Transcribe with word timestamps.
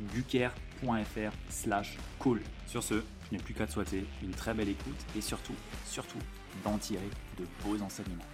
www.ludovic.fr 0.00 1.32
slash 1.48 1.98
call. 2.22 2.40
Sur 2.66 2.82
ce, 2.82 2.94
je 2.94 3.36
n'ai 3.36 3.42
plus 3.42 3.54
qu'à 3.54 3.66
te 3.66 3.72
souhaiter 3.72 4.04
une 4.22 4.30
très 4.30 4.54
belle 4.54 4.68
écoute 4.68 5.06
et 5.16 5.20
surtout, 5.20 5.54
surtout, 5.84 6.18
d'en 6.64 6.78
tirer 6.78 7.08
de 7.38 7.44
beaux 7.64 7.82
enseignements. 7.82 8.24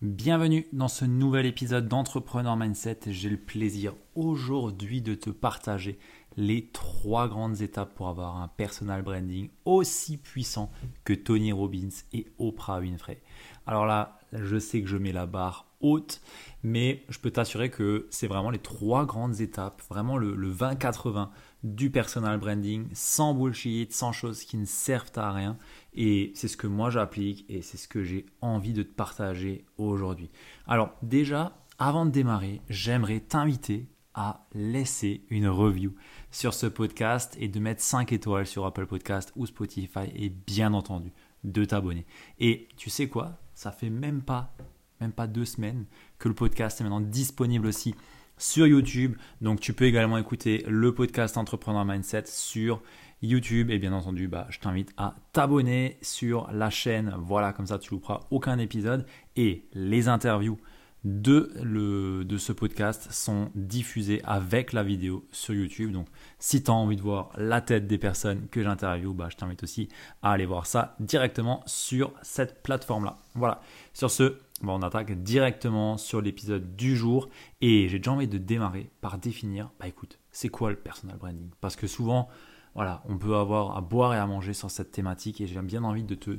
Bienvenue 0.00 0.66
dans 0.72 0.86
ce 0.86 1.04
nouvel 1.04 1.44
épisode 1.44 1.88
d'Entrepreneur 1.88 2.56
Mindset. 2.56 3.00
J'ai 3.08 3.30
le 3.30 3.36
plaisir 3.36 3.94
aujourd'hui 4.14 5.02
de 5.02 5.14
te 5.14 5.30
partager 5.30 5.98
les 6.36 6.68
trois 6.70 7.26
grandes 7.26 7.62
étapes 7.62 7.94
pour 7.94 8.08
avoir 8.08 8.36
un 8.36 8.46
personal 8.46 9.02
branding 9.02 9.50
aussi 9.64 10.16
puissant 10.16 10.70
que 11.02 11.12
Tony 11.12 11.50
Robbins 11.50 11.88
et 12.12 12.28
Oprah 12.38 12.78
Winfrey. 12.78 13.20
Alors 13.66 13.86
là, 13.86 14.20
je 14.32 14.56
sais 14.56 14.80
que 14.82 14.88
je 14.88 14.96
mets 14.96 15.10
la 15.10 15.26
barre 15.26 15.67
haute, 15.80 16.20
mais 16.62 17.04
je 17.08 17.18
peux 17.18 17.30
t'assurer 17.30 17.70
que 17.70 18.06
c'est 18.10 18.26
vraiment 18.26 18.50
les 18.50 18.58
trois 18.58 19.06
grandes 19.06 19.40
étapes, 19.40 19.82
vraiment 19.88 20.16
le, 20.16 20.34
le 20.34 20.52
20-80 20.52 21.28
du 21.64 21.90
personal 21.90 22.38
branding, 22.38 22.86
sans 22.92 23.34
bullshit, 23.34 23.92
sans 23.92 24.12
choses 24.12 24.44
qui 24.44 24.56
ne 24.56 24.64
servent 24.64 25.10
à 25.16 25.32
rien. 25.32 25.56
Et 25.94 26.32
c'est 26.34 26.48
ce 26.48 26.56
que 26.56 26.66
moi 26.66 26.90
j'applique 26.90 27.44
et 27.48 27.62
c'est 27.62 27.76
ce 27.76 27.88
que 27.88 28.02
j'ai 28.02 28.26
envie 28.40 28.72
de 28.72 28.82
te 28.82 28.92
partager 28.92 29.64
aujourd'hui. 29.76 30.30
Alors 30.66 30.90
déjà, 31.02 31.56
avant 31.78 32.06
de 32.06 32.10
démarrer, 32.10 32.60
j'aimerais 32.68 33.20
t'inviter 33.20 33.88
à 34.14 34.46
laisser 34.52 35.22
une 35.30 35.48
review 35.48 35.94
sur 36.32 36.52
ce 36.52 36.66
podcast 36.66 37.36
et 37.38 37.46
de 37.46 37.60
mettre 37.60 37.82
5 37.82 38.12
étoiles 38.12 38.46
sur 38.46 38.66
Apple 38.66 38.86
Podcast 38.86 39.32
ou 39.36 39.46
Spotify 39.46 40.10
et 40.14 40.28
bien 40.28 40.74
entendu 40.74 41.12
de 41.44 41.64
t'abonner. 41.64 42.04
Et 42.40 42.68
tu 42.76 42.90
sais 42.90 43.08
quoi? 43.08 43.38
Ça 43.54 43.70
fait 43.70 43.90
même 43.90 44.22
pas 44.22 44.52
même 45.00 45.12
pas 45.12 45.26
deux 45.26 45.44
semaines 45.44 45.84
que 46.18 46.28
le 46.28 46.34
podcast 46.34 46.80
est 46.80 46.84
maintenant 46.84 47.00
disponible 47.00 47.66
aussi 47.66 47.94
sur 48.36 48.66
YouTube. 48.66 49.16
Donc 49.40 49.60
tu 49.60 49.72
peux 49.72 49.84
également 49.84 50.18
écouter 50.18 50.64
le 50.68 50.94
podcast 50.94 51.36
Entrepreneur 51.36 51.84
Mindset 51.84 52.24
sur 52.26 52.82
YouTube. 53.22 53.70
Et 53.70 53.78
bien 53.78 53.92
entendu, 53.92 54.28
bah, 54.28 54.46
je 54.50 54.60
t'invite 54.60 54.92
à 54.96 55.16
t'abonner 55.32 55.98
sur 56.02 56.50
la 56.52 56.70
chaîne. 56.70 57.14
Voilà, 57.18 57.52
comme 57.52 57.66
ça 57.66 57.78
tu 57.78 57.92
ne 57.92 57.96
louperas 57.98 58.20
aucun 58.30 58.58
épisode. 58.58 59.06
Et 59.36 59.66
les 59.74 60.08
interviews 60.08 60.58
de, 61.04 61.52
le, 61.62 62.24
de 62.24 62.38
ce 62.38 62.52
podcast 62.52 63.12
sont 63.12 63.50
diffusées 63.54 64.20
avec 64.24 64.72
la 64.72 64.82
vidéo 64.82 65.24
sur 65.30 65.54
YouTube. 65.54 65.92
Donc 65.92 66.08
si 66.38 66.62
tu 66.62 66.70
as 66.70 66.74
envie 66.74 66.96
de 66.96 67.02
voir 67.02 67.30
la 67.36 67.60
tête 67.60 67.86
des 67.86 67.98
personnes 67.98 68.48
que 68.48 68.62
j'interviewe, 68.62 69.14
bah, 69.14 69.28
je 69.30 69.36
t'invite 69.36 69.62
aussi 69.62 69.88
à 70.22 70.32
aller 70.32 70.46
voir 70.46 70.66
ça 70.66 70.96
directement 71.00 71.62
sur 71.66 72.12
cette 72.22 72.62
plateforme-là. 72.62 73.18
Voilà, 73.34 73.60
sur 73.94 74.10
ce, 74.10 74.38
on 74.62 74.82
attaque 74.82 75.22
directement 75.22 75.96
sur 75.96 76.20
l'épisode 76.20 76.76
du 76.76 76.96
jour. 76.96 77.28
Et 77.60 77.88
j'ai 77.88 77.98
déjà 77.98 78.12
envie 78.12 78.28
de 78.28 78.38
démarrer 78.38 78.90
par 79.00 79.18
définir, 79.18 79.70
bah 79.78 79.88
écoute, 79.88 80.18
c'est 80.30 80.48
quoi 80.48 80.70
le 80.70 80.76
personal 80.76 81.16
branding? 81.16 81.50
Parce 81.60 81.76
que 81.76 81.86
souvent, 81.86 82.28
voilà, 82.74 83.02
on 83.08 83.18
peut 83.18 83.36
avoir 83.36 83.76
à 83.76 83.80
boire 83.80 84.14
et 84.14 84.18
à 84.18 84.26
manger 84.26 84.52
sur 84.52 84.70
cette 84.70 84.90
thématique. 84.90 85.40
Et 85.40 85.46
j'ai 85.46 85.60
bien 85.62 85.84
envie 85.84 86.04
de 86.04 86.14
te 86.14 86.38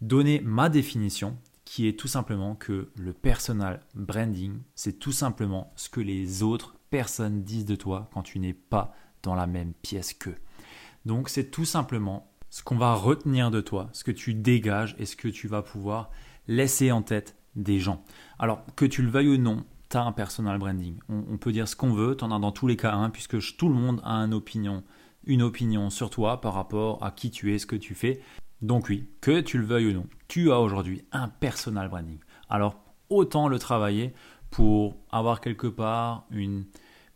donner 0.00 0.40
ma 0.40 0.68
définition 0.68 1.36
qui 1.64 1.88
est 1.88 1.98
tout 1.98 2.08
simplement 2.08 2.54
que 2.54 2.90
le 2.96 3.12
personal 3.12 3.80
branding, 3.94 4.58
c'est 4.74 4.98
tout 4.98 5.12
simplement 5.12 5.72
ce 5.76 5.88
que 5.88 6.00
les 6.00 6.42
autres 6.42 6.76
personnes 6.90 7.42
disent 7.42 7.64
de 7.64 7.76
toi 7.76 8.10
quand 8.12 8.22
tu 8.22 8.38
n'es 8.38 8.52
pas 8.52 8.94
dans 9.22 9.34
la 9.34 9.46
même 9.46 9.72
pièce 9.82 10.12
qu'eux. 10.12 10.36
Donc 11.06 11.28
c'est 11.28 11.50
tout 11.50 11.64
simplement 11.64 12.30
ce 12.50 12.62
qu'on 12.62 12.76
va 12.76 12.94
retenir 12.94 13.50
de 13.50 13.60
toi, 13.60 13.88
ce 13.92 14.04
que 14.04 14.12
tu 14.12 14.34
dégages 14.34 14.94
et 14.98 15.06
ce 15.06 15.16
que 15.16 15.28
tu 15.28 15.48
vas 15.48 15.62
pouvoir 15.62 16.10
laisser 16.46 16.92
en 16.92 17.02
tête 17.02 17.36
des 17.56 17.78
gens. 17.78 18.04
Alors, 18.38 18.64
que 18.76 18.84
tu 18.84 19.02
le 19.02 19.08
veuilles 19.08 19.28
ou 19.28 19.38
non, 19.38 19.64
tu 19.90 19.96
as 19.96 20.02
un 20.02 20.12
personal 20.12 20.58
branding. 20.58 20.98
On, 21.08 21.36
peut 21.36 21.52
dire 21.52 21.68
ce 21.68 21.76
qu'on 21.76 21.92
veut, 21.92 22.16
tu 22.16 22.24
en 22.24 22.30
as 22.30 22.38
dans 22.38 22.52
tous 22.52 22.66
les 22.66 22.76
cas 22.76 22.94
un, 22.94 23.10
puisque 23.10 23.56
tout 23.56 23.68
le 23.68 23.74
monde 23.74 24.00
a 24.04 24.14
une 24.16 24.34
opinion, 24.34 24.82
une 25.24 25.42
opinion 25.42 25.90
sur 25.90 26.10
toi 26.10 26.40
par 26.40 26.54
rapport 26.54 27.02
à 27.04 27.10
qui 27.10 27.30
tu 27.30 27.54
es, 27.54 27.58
ce 27.58 27.66
que 27.66 27.76
tu 27.76 27.94
fais. 27.94 28.20
Donc 28.62 28.88
oui, 28.88 29.08
que 29.20 29.40
tu 29.40 29.58
le 29.58 29.64
veuilles 29.64 29.88
ou 29.88 29.92
non, 29.92 30.06
tu 30.28 30.50
as 30.50 30.60
aujourd'hui 30.60 31.04
un 31.12 31.28
personal 31.28 31.88
branding. 31.88 32.18
Alors, 32.48 32.76
autant 33.10 33.48
le 33.48 33.58
travailler 33.58 34.14
pour 34.50 34.96
avoir 35.10 35.40
quelque 35.40 35.66
part 35.66 36.26
une, 36.30 36.64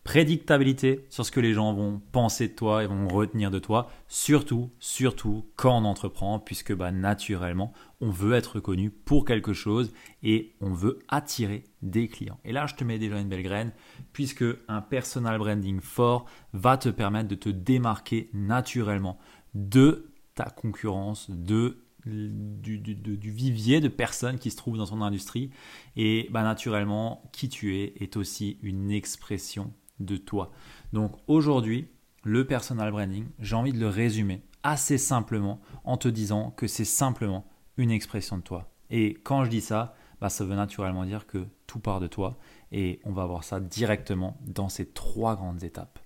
prédictabilité 0.04 1.04
sur 1.10 1.26
ce 1.26 1.31
que 1.31 1.41
les 1.41 1.53
gens 1.53 1.75
vont 1.75 2.00
penser 2.12 2.48
de 2.48 2.54
toi 2.54 2.82
et 2.82 2.86
vont 2.86 3.09
retenir 3.09 3.50
de 3.50 3.59
toi, 3.59 3.91
surtout, 4.09 4.70
surtout 4.78 5.44
quand 5.56 5.76
on 5.76 5.84
entreprend, 5.84 6.38
puisque 6.38 6.75
bah, 6.75 6.91
naturellement, 6.91 7.72
on 8.00 8.10
veut 8.10 8.32
être 8.32 8.56
reconnu 8.56 8.91
pour 8.91 9.25
quelque 9.25 9.53
chose 9.53 9.92
et 10.22 10.54
on 10.60 10.72
veut 10.72 11.00
attirer 11.08 11.64
des 11.82 12.08
clients. 12.08 12.41
Et 12.44 12.53
là, 12.53 12.66
je 12.66 12.75
te 12.75 12.84
mets 12.84 12.98
déjà 12.98 13.20
une 13.20 13.28
belle 13.28 13.42
graine, 13.42 13.72
puisque 14.12 14.44
un 14.69 14.81
personal 14.81 15.38
branding 15.38 15.81
fort 15.81 16.25
va 16.54 16.78
te 16.78 16.88
permettre 16.88 17.28
de 17.28 17.34
te 17.34 17.50
démarquer 17.50 18.31
naturellement 18.32 19.19
de 19.54 20.10
ta 20.34 20.44
concurrence, 20.44 21.31
de 21.31 21.84
du, 22.06 22.78
du, 22.78 23.31
vivier 23.31 23.81
de 23.81 23.88
personnes 23.88 24.38
qui 24.38 24.50
se 24.50 24.56
trouvent 24.56 24.78
dans 24.78 24.87
ton 24.87 25.03
industrie. 25.03 25.50
Et 25.97 26.28
bah, 26.31 26.42
naturellement, 26.42 27.28
qui 27.32 27.48
tu 27.48 27.76
es 27.76 27.92
est 28.00 28.16
aussi 28.16 28.58
une 28.62 28.91
expression 28.91 29.72
de 30.00 30.16
toi. 30.16 30.50
Donc 30.92 31.16
aujourd'hui, 31.26 31.88
le 32.25 32.47
personal 32.47 32.91
branding, 32.91 33.26
j'ai 33.38 33.56
envie 33.56 33.72
de 33.72 33.78
le 33.78 33.88
résumer 33.88 34.42
assez 34.62 34.98
simplement 34.98 35.60
en 35.84 35.97
te 35.97 36.09
disant 36.09 36.50
que 36.50 36.66
c'est 36.66 36.84
simplement 36.84 37.47
une 37.76 37.91
expression 37.91 38.37
de 38.37 38.42
toi. 38.42 38.70
Et 38.91 39.14
quand 39.14 39.44
je 39.44 39.50
dis 39.50 39.60
ça, 39.60 39.94
bah, 40.20 40.28
ça 40.28 40.44
veut 40.44 40.56
naturellement 40.56 41.04
dire 41.04 41.26
que 41.26 41.47
tout 41.66 41.78
part 41.78 42.00
de 42.00 42.06
toi 42.06 42.38
et 42.72 43.00
on 43.04 43.12
va 43.12 43.25
voir 43.26 43.44
ça 43.44 43.60
directement 43.60 44.37
dans 44.42 44.69
ces 44.69 44.87
trois 44.87 45.37
grandes 45.37 45.62
étapes. 45.62 45.98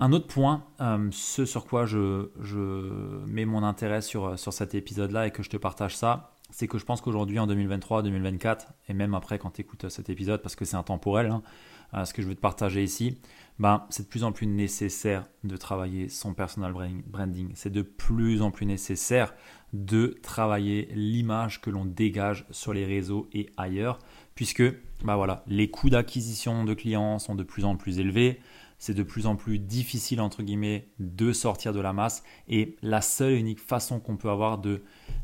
Un 0.00 0.12
autre 0.12 0.26
point, 0.26 0.64
euh, 0.80 1.08
ce 1.12 1.44
sur 1.44 1.66
quoi 1.66 1.86
je, 1.86 2.28
mets 3.26 3.44
mon 3.44 3.62
intérêt 3.62 4.00
sur, 4.02 4.36
cet 4.38 4.74
épisode-là 4.74 5.26
et 5.26 5.30
que 5.30 5.42
je 5.42 5.50
te 5.50 5.56
partage 5.56 5.96
ça, 5.96 6.32
c'est 6.50 6.66
que 6.66 6.78
je 6.78 6.84
pense 6.84 7.00
qu'aujourd'hui, 7.00 7.38
en 7.38 7.46
2023, 7.46 8.02
2024, 8.02 8.72
et 8.88 8.94
même 8.94 9.14
après 9.14 9.38
quand 9.38 9.50
tu 9.50 9.60
écoutes 9.60 9.88
cet 9.88 10.10
épisode, 10.10 10.42
parce 10.42 10.56
que 10.56 10.64
c'est 10.64 10.76
intemporel, 10.76 11.30
hein, 11.30 11.42
ce 12.04 12.12
que 12.12 12.22
je 12.22 12.26
veux 12.26 12.34
te 12.34 12.40
partager 12.40 12.82
ici, 12.82 13.18
ben, 13.58 13.86
c'est 13.88 14.04
de 14.04 14.08
plus 14.08 14.24
en 14.24 14.32
plus 14.32 14.46
nécessaire 14.46 15.26
de 15.44 15.56
travailler 15.56 16.08
son 16.08 16.34
personal 16.34 16.72
branding. 17.06 17.52
C'est 17.54 17.70
de 17.70 17.82
plus 17.82 18.42
en 18.42 18.50
plus 18.50 18.66
nécessaire 18.66 19.32
de 19.72 20.16
travailler 20.22 20.88
l'image 20.94 21.60
que 21.60 21.70
l'on 21.70 21.84
dégage 21.84 22.46
sur 22.50 22.72
les 22.72 22.84
réseaux 22.84 23.28
et 23.32 23.50
ailleurs, 23.56 23.98
puisque 24.34 24.62
ben 25.04 25.16
voilà, 25.16 25.44
les 25.46 25.70
coûts 25.70 25.90
d'acquisition 25.90 26.64
de 26.64 26.74
clients 26.74 27.18
sont 27.18 27.34
de 27.34 27.42
plus 27.42 27.64
en 27.64 27.76
plus 27.76 27.98
élevés. 27.98 28.40
C'est 28.78 28.94
de 28.94 29.02
plus 29.02 29.26
en 29.26 29.36
plus 29.36 29.58
difficile, 29.58 30.20
entre 30.20 30.42
guillemets, 30.42 30.88
de 30.98 31.32
sortir 31.32 31.72
de 31.72 31.80
la 31.80 31.92
masse. 31.92 32.24
Et 32.48 32.76
la 32.82 33.00
seule 33.00 33.32
et 33.32 33.38
unique 33.38 33.60
façon 33.60 34.00
qu'on 34.00 34.16
peut 34.16 34.28
avoir 34.28 34.58
de 34.58 34.82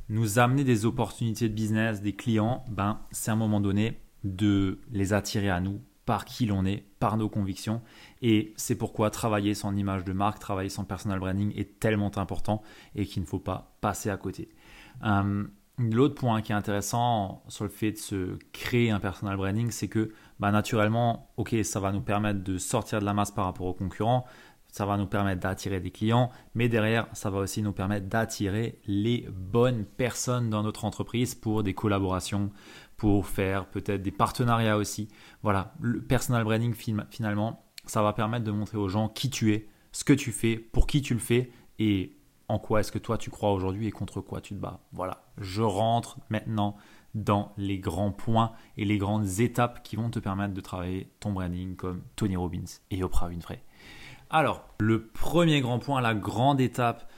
nous 0.08 0.38
amener 0.38 0.64
des 0.64 0.86
opportunités 0.86 1.48
de 1.48 1.54
business, 1.54 2.00
des 2.00 2.14
clients, 2.14 2.64
ben, 2.70 3.00
c'est 3.10 3.30
à 3.30 3.34
un 3.34 3.36
moment 3.36 3.60
donné 3.60 4.00
de 4.22 4.80
les 4.92 5.12
attirer 5.12 5.50
à 5.50 5.60
nous 5.60 5.80
par 6.10 6.24
qui 6.24 6.44
l'on 6.44 6.64
est, 6.64 6.82
par 6.98 7.16
nos 7.16 7.28
convictions. 7.28 7.82
Et 8.20 8.52
c'est 8.56 8.74
pourquoi 8.74 9.10
travailler 9.10 9.54
son 9.54 9.76
image 9.76 10.02
de 10.02 10.12
marque, 10.12 10.40
travailler 10.40 10.68
son 10.68 10.82
personal 10.82 11.20
branding 11.20 11.52
est 11.56 11.78
tellement 11.78 12.10
important 12.18 12.62
et 12.96 13.06
qu'il 13.06 13.22
ne 13.22 13.28
faut 13.28 13.38
pas 13.38 13.76
passer 13.80 14.10
à 14.10 14.16
côté. 14.16 14.48
Euh, 15.04 15.44
l'autre 15.78 16.16
point 16.16 16.42
qui 16.42 16.50
est 16.50 16.56
intéressant 16.56 17.44
sur 17.46 17.62
le 17.62 17.70
fait 17.70 17.92
de 17.92 17.98
se 17.98 18.38
créer 18.52 18.90
un 18.90 18.98
personal 18.98 19.36
branding, 19.36 19.70
c'est 19.70 19.86
que 19.86 20.10
bah, 20.40 20.50
naturellement, 20.50 21.30
ok, 21.36 21.54
ça 21.62 21.78
va 21.78 21.92
nous 21.92 22.00
permettre 22.00 22.42
de 22.42 22.58
sortir 22.58 22.98
de 22.98 23.04
la 23.04 23.14
masse 23.14 23.30
par 23.30 23.44
rapport 23.44 23.68
aux 23.68 23.74
concurrents, 23.74 24.26
ça 24.72 24.86
va 24.86 24.96
nous 24.96 25.06
permettre 25.06 25.40
d'attirer 25.40 25.78
des 25.78 25.92
clients, 25.92 26.30
mais 26.54 26.68
derrière, 26.68 27.06
ça 27.12 27.30
va 27.30 27.38
aussi 27.38 27.62
nous 27.62 27.72
permettre 27.72 28.06
d'attirer 28.08 28.80
les 28.86 29.28
bonnes 29.30 29.84
personnes 29.84 30.50
dans 30.50 30.64
notre 30.64 30.84
entreprise 30.84 31.36
pour 31.36 31.62
des 31.62 31.74
collaborations, 31.74 32.50
pour 33.00 33.26
faire 33.26 33.64
peut-être 33.64 34.02
des 34.02 34.10
partenariats 34.10 34.76
aussi. 34.76 35.08
Voilà, 35.42 35.72
le 35.80 36.02
personal 36.02 36.44
branding 36.44 36.74
finalement, 36.74 37.64
ça 37.86 38.02
va 38.02 38.12
permettre 38.12 38.44
de 38.44 38.50
montrer 38.50 38.76
aux 38.76 38.90
gens 38.90 39.08
qui 39.08 39.30
tu 39.30 39.54
es, 39.54 39.68
ce 39.90 40.04
que 40.04 40.12
tu 40.12 40.32
fais, 40.32 40.58
pour 40.58 40.86
qui 40.86 41.00
tu 41.00 41.14
le 41.14 41.20
fais 41.20 41.50
et 41.78 42.18
en 42.48 42.58
quoi 42.58 42.80
est-ce 42.80 42.92
que 42.92 42.98
toi 42.98 43.16
tu 43.16 43.30
crois 43.30 43.52
aujourd'hui 43.52 43.86
et 43.86 43.90
contre 43.90 44.20
quoi 44.20 44.42
tu 44.42 44.52
te 44.52 44.60
bats. 44.60 44.80
Voilà, 44.92 45.24
je 45.38 45.62
rentre 45.62 46.18
maintenant 46.28 46.76
dans 47.14 47.54
les 47.56 47.78
grands 47.78 48.12
points 48.12 48.52
et 48.76 48.84
les 48.84 48.98
grandes 48.98 49.40
étapes 49.40 49.82
qui 49.82 49.96
vont 49.96 50.10
te 50.10 50.18
permettre 50.18 50.52
de 50.52 50.60
travailler 50.60 51.10
ton 51.20 51.32
branding 51.32 51.76
comme 51.76 52.02
Tony 52.16 52.36
Robbins 52.36 52.68
et 52.90 53.02
Oprah 53.02 53.28
Winfrey. 53.28 53.62
Alors, 54.28 54.68
le 54.78 55.06
premier 55.06 55.62
grand 55.62 55.78
point, 55.78 56.02
la 56.02 56.14
grande 56.14 56.60
étape 56.60 57.10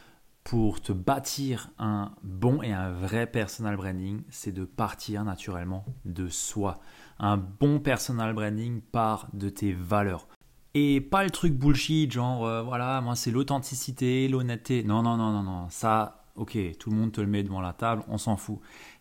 pour 0.44 0.80
te 0.80 0.92
bâtir 0.92 1.70
un 1.78 2.12
bon 2.22 2.62
et 2.62 2.72
un 2.72 2.90
vrai 2.92 3.26
personal 3.26 3.76
branding, 3.76 4.22
c'est 4.28 4.52
de 4.52 4.64
partir 4.64 5.24
naturellement 5.24 5.84
de 6.04 6.28
soi. 6.28 6.80
Un 7.18 7.36
bon 7.36 7.78
personal 7.78 8.34
branding 8.34 8.80
part 8.80 9.28
de 9.32 9.48
tes 9.48 9.72
valeurs. 9.72 10.26
Et 10.74 11.00
pas 11.00 11.22
le 11.22 11.30
truc 11.30 11.54
bullshit, 11.54 12.10
genre 12.10 12.46
euh, 12.46 12.62
voilà, 12.62 13.00
moi 13.02 13.14
c'est 13.14 13.30
l'authenticité, 13.30 14.26
l'honnêteté. 14.28 14.82
Non, 14.82 15.02
non, 15.02 15.16
non, 15.16 15.30
non, 15.30 15.42
non. 15.42 15.68
Ça, 15.68 16.24
ok, 16.34 16.58
tout 16.78 16.90
le 16.90 16.96
monde 16.96 17.12
te 17.12 17.20
le 17.20 17.26
met 17.26 17.42
devant 17.42 17.60
la 17.60 17.72
table, 17.72 18.02
on 18.08 18.18
s'en 18.18 18.36
fout. 18.36 18.58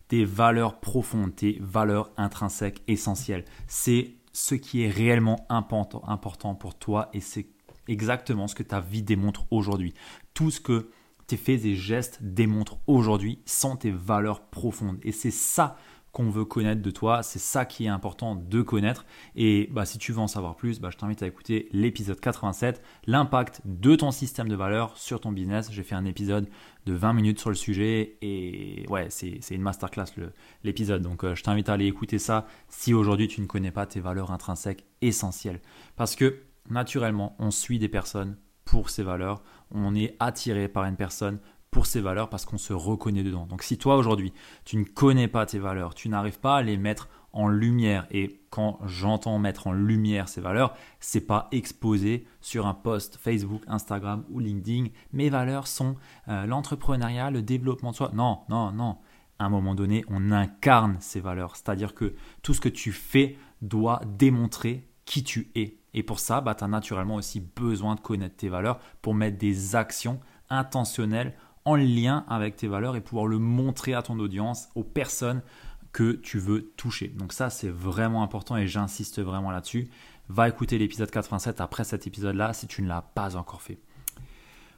Tes 0.10 0.26
valeurs 0.26 0.80
profondes, 0.80 1.36
tes 1.36 1.58
valeurs 1.62 2.12
intrinsèques 2.18 2.84
essentielles. 2.88 3.46
C'est 3.68 4.16
ce 4.34 4.56
qui 4.56 4.84
est 4.84 4.90
réellement 4.90 5.46
important, 5.50 6.04
important 6.08 6.56
pour 6.56 6.76
toi 6.76 7.10
et 7.14 7.22
c'est 7.22 7.48
exactement 7.88 8.48
ce 8.48 8.56
que 8.56 8.64
ta 8.64 8.82
vie 8.82 9.04
démontre 9.04 9.46
aujourd'hui. 9.52 9.94
Tout 10.34 10.52
ce 10.52 10.60
que 10.60 10.90
tes 11.32 11.38
faits 11.38 11.64
et 11.64 11.76
gestes 11.76 12.20
démontrent 12.22 12.80
aujourd'hui 12.88 13.40
sont 13.46 13.78
tes 13.78 13.92
valeurs 13.92 14.42
profondes. 14.50 15.00
Et 15.02 15.14
c'est 15.14 15.32
ça 15.32 15.78
qu'on 16.12 16.30
veut 16.30 16.44
connaître 16.44 16.82
de 16.82 16.92
toi, 16.92 17.24
c'est 17.24 17.40
ça 17.40 17.64
qui 17.64 17.86
est 17.86 17.88
important 17.88 18.36
de 18.36 18.62
connaître. 18.62 19.06
Et 19.38 19.70
bah, 19.72 19.86
si 19.86 19.98
tu 19.98 20.12
veux 20.12 20.20
en 20.20 20.28
savoir 20.28 20.58
plus, 20.58 20.82
bah, 20.82 20.90
je 20.92 20.98
t'invite 20.98 21.24
à 21.24 21.28
écouter 21.28 21.70
l'épisode 21.72 22.20
87, 22.20 22.84
l'impact 23.08 23.62
de 23.64 23.96
ton 23.96 24.12
système 24.12 24.50
de 24.50 24.56
valeurs 24.56 24.98
sur 24.98 25.22
ton 25.22 25.32
business. 25.32 25.70
J'ai 25.72 25.84
fait 25.84 25.96
un 25.96 26.04
épisode 26.04 26.50
de 26.86 26.92
20 26.92 27.14
minutes 27.14 27.40
sur 27.40 27.50
le 27.50 27.56
sujet 27.56 28.18
et 28.22 28.86
ouais, 28.90 29.08
c'est 29.10 29.40
une 29.52 29.62
masterclass 29.62 30.08
l'épisode. 30.66 31.02
Donc 31.02 31.24
euh, 31.24 31.34
je 31.34 31.44
t'invite 31.44 31.70
à 31.70 31.74
aller 31.74 31.88
écouter 31.88 32.20
ça 32.20 32.46
si 32.68 32.94
aujourd'hui 32.94 33.30
tu 33.30 33.40
ne 33.40 33.46
connais 33.46 33.72
pas 33.72 33.86
tes 33.86 34.02
valeurs 34.02 34.32
intrinsèques 34.32 34.84
essentielles. 35.02 35.62
Parce 35.96 36.18
que 36.18 36.42
naturellement, 36.70 37.38
on 37.40 37.52
suit 37.52 37.80
des 37.80 37.88
personnes 37.88 38.36
pour 38.72 38.90
ces 38.90 39.04
valeurs, 39.04 39.44
on 39.70 39.94
est 39.96 40.16
attiré 40.22 40.70
par 40.70 40.86
une 40.86 40.96
personne 40.96 41.40
pour 41.72 41.86
ses 41.86 42.00
valeurs 42.00 42.30
parce 42.30 42.46
qu'on 42.46 42.58
se 42.58 42.72
reconnaît 42.72 43.22
dedans. 43.22 43.46
Donc 43.46 43.64
si 43.64 43.78
toi 43.78 43.98
aujourd'hui, 43.98 44.32
tu 44.64 44.78
ne 44.78 44.86
connais 44.86 45.28
pas 45.28 45.46
tes 45.46 45.60
valeurs, 45.60 45.94
tu 45.94 46.08
n'arrives 46.08 46.40
pas 46.40 46.56
à 46.56 46.62
les 46.62 46.78
mettre 46.78 47.10
en 47.34 47.50
lumière 47.50 48.08
et 48.12 48.40
quand 48.50 48.80
j'entends 48.86 49.40
mettre 49.40 49.68
en 49.68 49.74
lumière 49.74 50.30
ces 50.30 50.40
valeurs, 50.40 50.74
c'est 51.02 51.28
pas 51.28 51.50
exposé 51.52 52.26
sur 52.40 52.66
un 52.66 52.74
post 52.74 53.18
Facebook, 53.18 53.62
Instagram 53.68 54.24
ou 54.30 54.40
LinkedIn. 54.40 54.86
Mes 55.12 55.30
valeurs 55.30 55.68
sont 55.68 55.98
euh, 56.30 56.46
l'entrepreneuriat, 56.46 57.30
le 57.30 57.42
développement 57.42 57.92
de 57.92 57.98
soi. 57.98 58.12
Non, 58.14 58.40
non, 58.48 58.72
non. 58.72 59.00
À 59.38 59.46
un 59.46 59.50
moment 59.50 59.76
donné, 59.76 60.06
on 60.08 60.32
incarne 60.32 60.96
ces 61.02 61.20
valeurs, 61.20 61.58
c'est-à-dire 61.58 61.94
que 61.94 62.16
tout 62.42 62.54
ce 62.54 62.62
que 62.62 62.70
tu 62.70 62.94
fais 62.94 63.38
doit 63.62 64.00
démontrer 64.06 64.88
qui 65.04 65.26
tu 65.26 65.52
es. 65.56 65.81
Et 65.94 66.04
pour 66.04 66.20
ça, 66.20 66.42
bah, 66.42 66.56
tu 66.56 66.64
as 66.64 66.68
naturellement 66.68 67.16
aussi 67.16 67.40
besoin 67.40 67.96
de 67.96 68.00
connaître 68.00 68.36
tes 68.36 68.50
valeurs 68.50 68.80
pour 69.02 69.14
mettre 69.14 69.38
des 69.38 69.76
actions 69.76 70.20
intentionnelles 70.50 71.36
en 71.66 71.76
lien 71.76 72.26
avec 72.28 72.56
tes 72.56 72.68
valeurs 72.68 72.96
et 72.96 73.02
pouvoir 73.02 73.28
le 73.28 73.38
montrer 73.38 73.94
à 73.94 74.02
ton 74.02 74.18
audience, 74.20 74.70
aux 74.76 74.84
personnes 74.84 75.42
que 75.92 76.14
tu 76.14 76.40
veux 76.40 76.72
toucher. 76.78 77.10
Donc 77.10 77.34
ça, 77.34 77.50
c'est 77.50 77.70
vraiment 77.70 78.24
important 78.24 78.58
et 78.58 78.68
j'insiste 78.68 79.22
vraiment 79.22 79.52
là-dessus. 79.52 79.90
Va 80.30 80.48
écouter 80.48 80.78
l'épisode 80.78 81.12
87 81.12 81.60
après 81.60 81.84
cet 81.84 82.08
épisode-là 82.08 82.54
si 82.54 82.68
tu 82.68 82.82
ne 82.82 82.88
l'as 82.88 83.02
pas 83.02 83.36
encore 83.36 83.62
fait. 83.62 83.80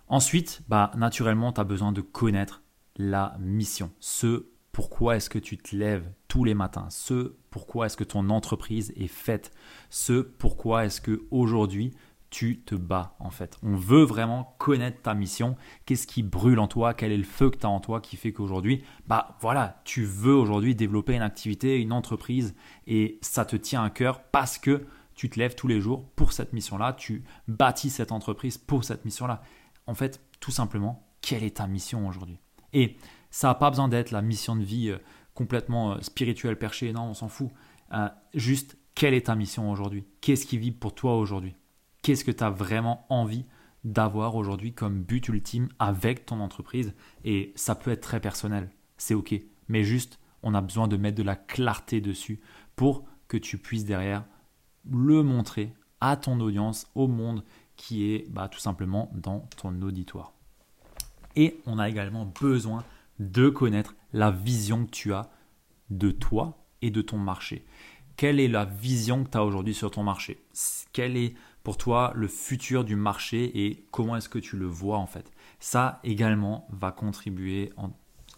Ensuite, 0.08 0.64
bah, 0.68 0.92
naturellement, 0.96 1.54
tu 1.54 1.62
as 1.62 1.64
besoin 1.64 1.92
de 1.92 2.02
connaître 2.02 2.64
la 2.98 3.36
mission, 3.40 3.92
ce 4.00 4.48
pourquoi 4.72 5.16
est-ce 5.16 5.30
que 5.30 5.40
tu 5.40 5.58
te 5.58 5.76
lèves 5.76 6.12
tous 6.34 6.44
les 6.44 6.56
matins, 6.56 6.88
ce 6.90 7.36
pourquoi 7.52 7.86
est-ce 7.86 7.96
que 7.96 8.04
ton 8.04 8.32
entreprise 8.32 8.92
est 8.96 9.06
faite, 9.06 9.52
ce 9.92 10.14
pourquoi 10.14 10.84
est-ce 10.84 11.00
que 11.00 11.28
aujourd'hui 11.30 11.92
tu 12.32 12.64
te 12.64 12.74
bats 12.74 13.16
en 13.20 13.30
fait? 13.30 13.60
On 13.62 13.76
veut 13.76 14.02
vraiment 14.02 14.56
connaître 14.58 15.04
ta 15.04 15.14
mission, 15.14 15.56
qu'est-ce 15.86 16.08
qui 16.08 16.24
brûle 16.24 16.58
en 16.58 16.66
toi, 16.68 16.96
quel 16.96 17.12
est 17.12 17.18
le 17.18 17.24
feu 17.24 17.52
que 17.52 17.58
tu 17.58 17.68
as 17.68 17.70
en 17.70 17.80
toi 17.80 18.02
qui 18.02 18.18
fait 18.18 18.34
qu'aujourd'hui, 18.34 18.84
bah 19.06 19.38
voilà, 19.42 19.80
tu 19.86 20.06
veux 20.06 20.34
aujourd'hui 20.34 20.74
développer 20.74 21.14
une 21.14 21.22
activité, 21.22 21.80
une 21.80 21.92
entreprise 21.92 22.56
et 22.88 23.20
ça 23.22 23.46
te 23.46 23.56
tient 23.56 23.84
à 23.84 23.92
cœur 23.92 24.24
parce 24.24 24.58
que 24.58 24.88
tu 25.14 25.30
te 25.30 25.38
lèves 25.38 25.54
tous 25.54 25.68
les 25.68 25.82
jours 25.82 26.10
pour 26.16 26.34
cette 26.34 26.52
mission-là, 26.52 26.94
tu 26.94 27.24
bâtis 27.48 27.92
cette 27.92 28.12
entreprise 28.12 28.58
pour 28.58 28.86
cette 28.86 29.06
mission-là. 29.06 29.44
En 29.86 29.94
fait, 29.94 30.20
tout 30.40 30.50
simplement, 30.50 31.06
quelle 31.22 31.44
est 31.44 31.58
ta 31.58 31.68
mission 31.68 32.08
aujourd'hui? 32.08 32.40
Et 32.74 32.98
ça 33.30 33.50
n'a 33.50 33.56
pas 33.56 33.70
besoin 33.70 33.88
d'être 33.88 34.12
la 34.12 34.24
mission 34.24 34.56
de 34.56 34.64
vie 34.64 34.90
euh, 34.90 34.98
complètement 35.34 35.94
euh, 35.94 36.02
spirituelle, 36.02 36.58
perchée, 36.58 36.92
non, 36.94 37.04
on 37.04 37.14
s'en 37.14 37.28
fout. 37.28 37.50
Euh, 37.94 38.10
juste, 38.34 38.78
quelle 38.96 39.14
est 39.14 39.28
ta 39.28 39.36
mission 39.36 39.72
aujourd'hui? 39.72 40.06
Qu'est-ce 40.22 40.46
qui 40.46 40.58
vibre 40.58 40.80
pour 40.80 40.96
toi 40.96 41.18
aujourd'hui? 41.18 41.56
Qu'est-ce 42.02 42.24
que 42.24 42.32
tu 42.32 42.44
as 42.44 42.50
vraiment 42.50 43.06
envie 43.10 43.46
d'avoir 43.84 44.36
aujourd'hui 44.36 44.74
comme 44.74 45.02
but 45.02 45.28
ultime 45.30 45.70
avec 45.80 46.26
ton 46.26 46.40
entreprise? 46.40 46.94
Et 47.24 47.54
ça 47.56 47.76
peut 47.76 47.92
être 47.92 48.02
très 48.02 48.20
personnel, 48.20 48.70
c'est 48.98 49.14
ok. 49.14 49.36
Mais 49.68 49.84
juste, 49.84 50.20
on 50.44 50.54
a 50.54 50.62
besoin 50.62 50.88
de 50.88 50.98
mettre 50.98 51.18
de 51.18 51.24
la 51.24 51.36
clarté 51.36 52.02
dessus 52.02 52.42
pour 52.76 53.06
que 53.28 53.38
tu 53.38 53.58
puisses 53.58 53.86
derrière 53.86 54.26
le 54.92 55.24
montrer 55.24 55.74
à 56.02 56.18
ton 56.18 56.40
audience, 56.42 56.88
au 56.96 57.08
monde 57.08 57.44
qui 57.78 58.12
est 58.12 58.30
bah, 58.30 58.50
tout 58.50 58.60
simplement 58.60 59.10
dans 59.14 59.48
ton 59.58 59.82
auditoire. 59.82 60.34
Et 61.36 61.62
on 61.66 61.80
a 61.80 61.90
également 61.90 62.26
besoin 62.26 62.84
de 63.20 63.50
connaître 63.50 63.96
la 64.12 64.32
vision 64.32 64.86
que 64.86 64.92
tu 64.92 65.14
as 65.14 65.30
de 65.90 66.12
toi 66.12 66.66
et 66.82 66.92
de 66.92 67.02
ton 67.02 67.18
marché. 67.18 67.66
Quelle 68.16 68.40
est 68.40 68.48
la 68.48 68.66
vision 68.66 69.24
que 69.24 69.30
tu 69.30 69.38
as 69.38 69.44
aujourd'hui 69.44 69.74
sur 69.74 69.92
ton 69.92 70.04
marché? 70.04 70.46
Quel 70.92 71.18
est 71.18 71.34
pour 71.64 71.78
toi 71.78 72.12
le 72.16 72.28
futur 72.28 72.84
du 72.84 72.96
marché 72.96 73.66
et 73.66 73.88
comment 73.92 74.16
est-ce 74.16 74.30
que 74.30 74.40
tu 74.40 74.58
le 74.58 74.66
vois 74.66 74.98
en 74.98 75.08
fait? 75.08 75.32
Ça 75.60 76.00
également 76.04 76.68
va 76.70 76.92
contribuer 76.92 77.72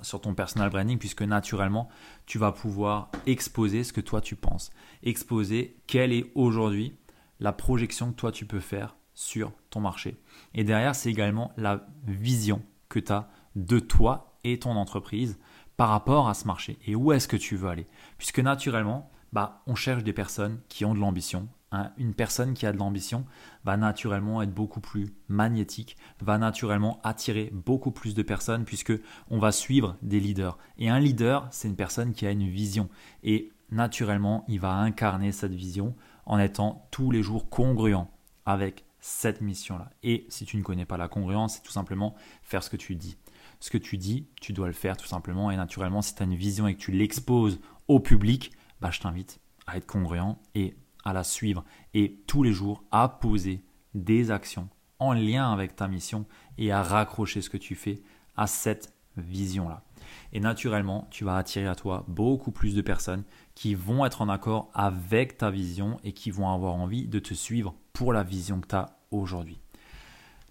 sur 0.01 0.21
ton 0.21 0.33
personal 0.33 0.69
branding 0.69 0.97
puisque 0.97 1.23
naturellement 1.23 1.89
tu 2.25 2.37
vas 2.37 2.51
pouvoir 2.51 3.09
exposer 3.25 3.83
ce 3.83 3.93
que 3.93 4.01
toi 4.01 4.21
tu 4.21 4.35
penses. 4.35 4.71
Exposer 5.03 5.77
quelle 5.87 6.13
est 6.13 6.31
aujourd'hui 6.35 6.95
la 7.39 7.51
projection 7.51 8.11
que 8.11 8.15
toi 8.15 8.31
tu 8.31 8.45
peux 8.45 8.59
faire 8.59 8.95
sur 9.13 9.51
ton 9.69 9.79
marché. 9.79 10.21
Et 10.53 10.63
derrière, 10.63 10.95
c'est 10.95 11.09
également 11.09 11.51
la 11.57 11.87
vision 12.05 12.61
que 12.89 12.99
tu 12.99 13.11
as 13.11 13.29
de 13.55 13.79
toi 13.79 14.34
et 14.45 14.59
ton 14.59 14.77
entreprise 14.77 15.37
par 15.75 15.89
rapport 15.89 16.29
à 16.29 16.33
ce 16.33 16.45
marché 16.45 16.77
et 16.85 16.95
où 16.95 17.11
est-ce 17.11 17.27
que 17.27 17.35
tu 17.35 17.57
veux 17.57 17.67
aller? 17.67 17.87
Puisque 18.17 18.39
naturellement, 18.39 19.11
bah, 19.33 19.63
on 19.67 19.75
cherche 19.75 20.03
des 20.03 20.13
personnes 20.13 20.61
qui 20.69 20.85
ont 20.85 20.93
de 20.93 20.99
l'ambition. 20.99 21.49
Une 21.97 22.13
personne 22.13 22.53
qui 22.53 22.65
a 22.65 22.71
de 22.71 22.77
l'ambition 22.77 23.25
va 23.65 23.75
naturellement 23.75 24.41
être 24.41 24.53
beaucoup 24.53 24.79
plus 24.79 25.13
magnétique, 25.27 25.97
va 26.21 26.37
naturellement 26.37 27.01
attirer 27.03 27.51
beaucoup 27.51 27.91
plus 27.91 28.13
de 28.13 28.21
personnes 28.21 28.63
puisque 28.63 28.93
on 29.29 29.39
va 29.39 29.51
suivre 29.51 29.97
des 30.01 30.21
leaders. 30.21 30.57
Et 30.77 30.87
un 30.87 30.99
leader, 30.99 31.49
c'est 31.51 31.67
une 31.67 31.75
personne 31.75 32.13
qui 32.13 32.25
a 32.25 32.31
une 32.31 32.47
vision. 32.47 32.87
Et 33.23 33.51
naturellement, 33.71 34.45
il 34.47 34.61
va 34.61 34.71
incarner 34.71 35.33
cette 35.33 35.53
vision 35.53 35.95
en 36.25 36.39
étant 36.39 36.87
tous 36.91 37.11
les 37.11 37.21
jours 37.21 37.49
congruent 37.49 38.07
avec 38.45 38.85
cette 39.01 39.41
mission-là. 39.41 39.89
Et 40.01 40.25
si 40.29 40.45
tu 40.45 40.55
ne 40.55 40.63
connais 40.63 40.85
pas 40.85 40.95
la 40.95 41.09
congruence, 41.09 41.55
c'est 41.55 41.63
tout 41.63 41.73
simplement 41.73 42.15
faire 42.41 42.63
ce 42.63 42.69
que 42.69 42.77
tu 42.77 42.95
dis 42.95 43.17
ce 43.65 43.71
que 43.71 43.79
tu 43.79 43.97
dis, 43.97 44.27
tu 44.39 44.53
dois 44.53 44.67
le 44.67 44.73
faire 44.73 44.95
tout 44.95 45.07
simplement. 45.07 45.49
Et 45.49 45.55
naturellement, 45.55 46.03
si 46.03 46.13
tu 46.13 46.21
as 46.21 46.25
une 46.27 46.35
vision 46.35 46.67
et 46.67 46.75
que 46.75 46.79
tu 46.79 46.91
l'exposes 46.91 47.59
au 47.87 47.99
public, 47.99 48.51
bah, 48.79 48.91
je 48.91 48.99
t'invite 48.99 49.39
à 49.65 49.77
être 49.77 49.87
congruent 49.87 50.35
et 50.53 50.75
à 51.03 51.13
la 51.13 51.23
suivre. 51.23 51.65
Et 51.95 52.21
tous 52.27 52.43
les 52.43 52.53
jours, 52.53 52.83
à 52.91 53.09
poser 53.09 53.63
des 53.95 54.29
actions 54.29 54.69
en 54.99 55.13
lien 55.13 55.51
avec 55.51 55.75
ta 55.75 55.87
mission 55.87 56.27
et 56.59 56.71
à 56.71 56.83
raccrocher 56.83 57.41
ce 57.41 57.49
que 57.49 57.57
tu 57.57 57.73
fais 57.73 58.03
à 58.37 58.45
cette 58.45 58.93
vision-là. 59.17 59.83
Et 60.31 60.39
naturellement, 60.39 61.07
tu 61.09 61.23
vas 61.23 61.35
attirer 61.35 61.65
à 61.65 61.73
toi 61.73 62.05
beaucoup 62.07 62.51
plus 62.51 62.75
de 62.75 62.83
personnes 62.83 63.23
qui 63.55 63.73
vont 63.73 64.05
être 64.05 64.21
en 64.21 64.29
accord 64.29 64.69
avec 64.75 65.39
ta 65.39 65.49
vision 65.49 65.99
et 66.03 66.13
qui 66.13 66.29
vont 66.29 66.51
avoir 66.51 66.75
envie 66.75 67.07
de 67.07 67.17
te 67.17 67.33
suivre 67.33 67.73
pour 67.93 68.13
la 68.13 68.21
vision 68.21 68.61
que 68.61 68.67
tu 68.67 68.75
as 68.75 68.99
aujourd'hui. 69.09 69.59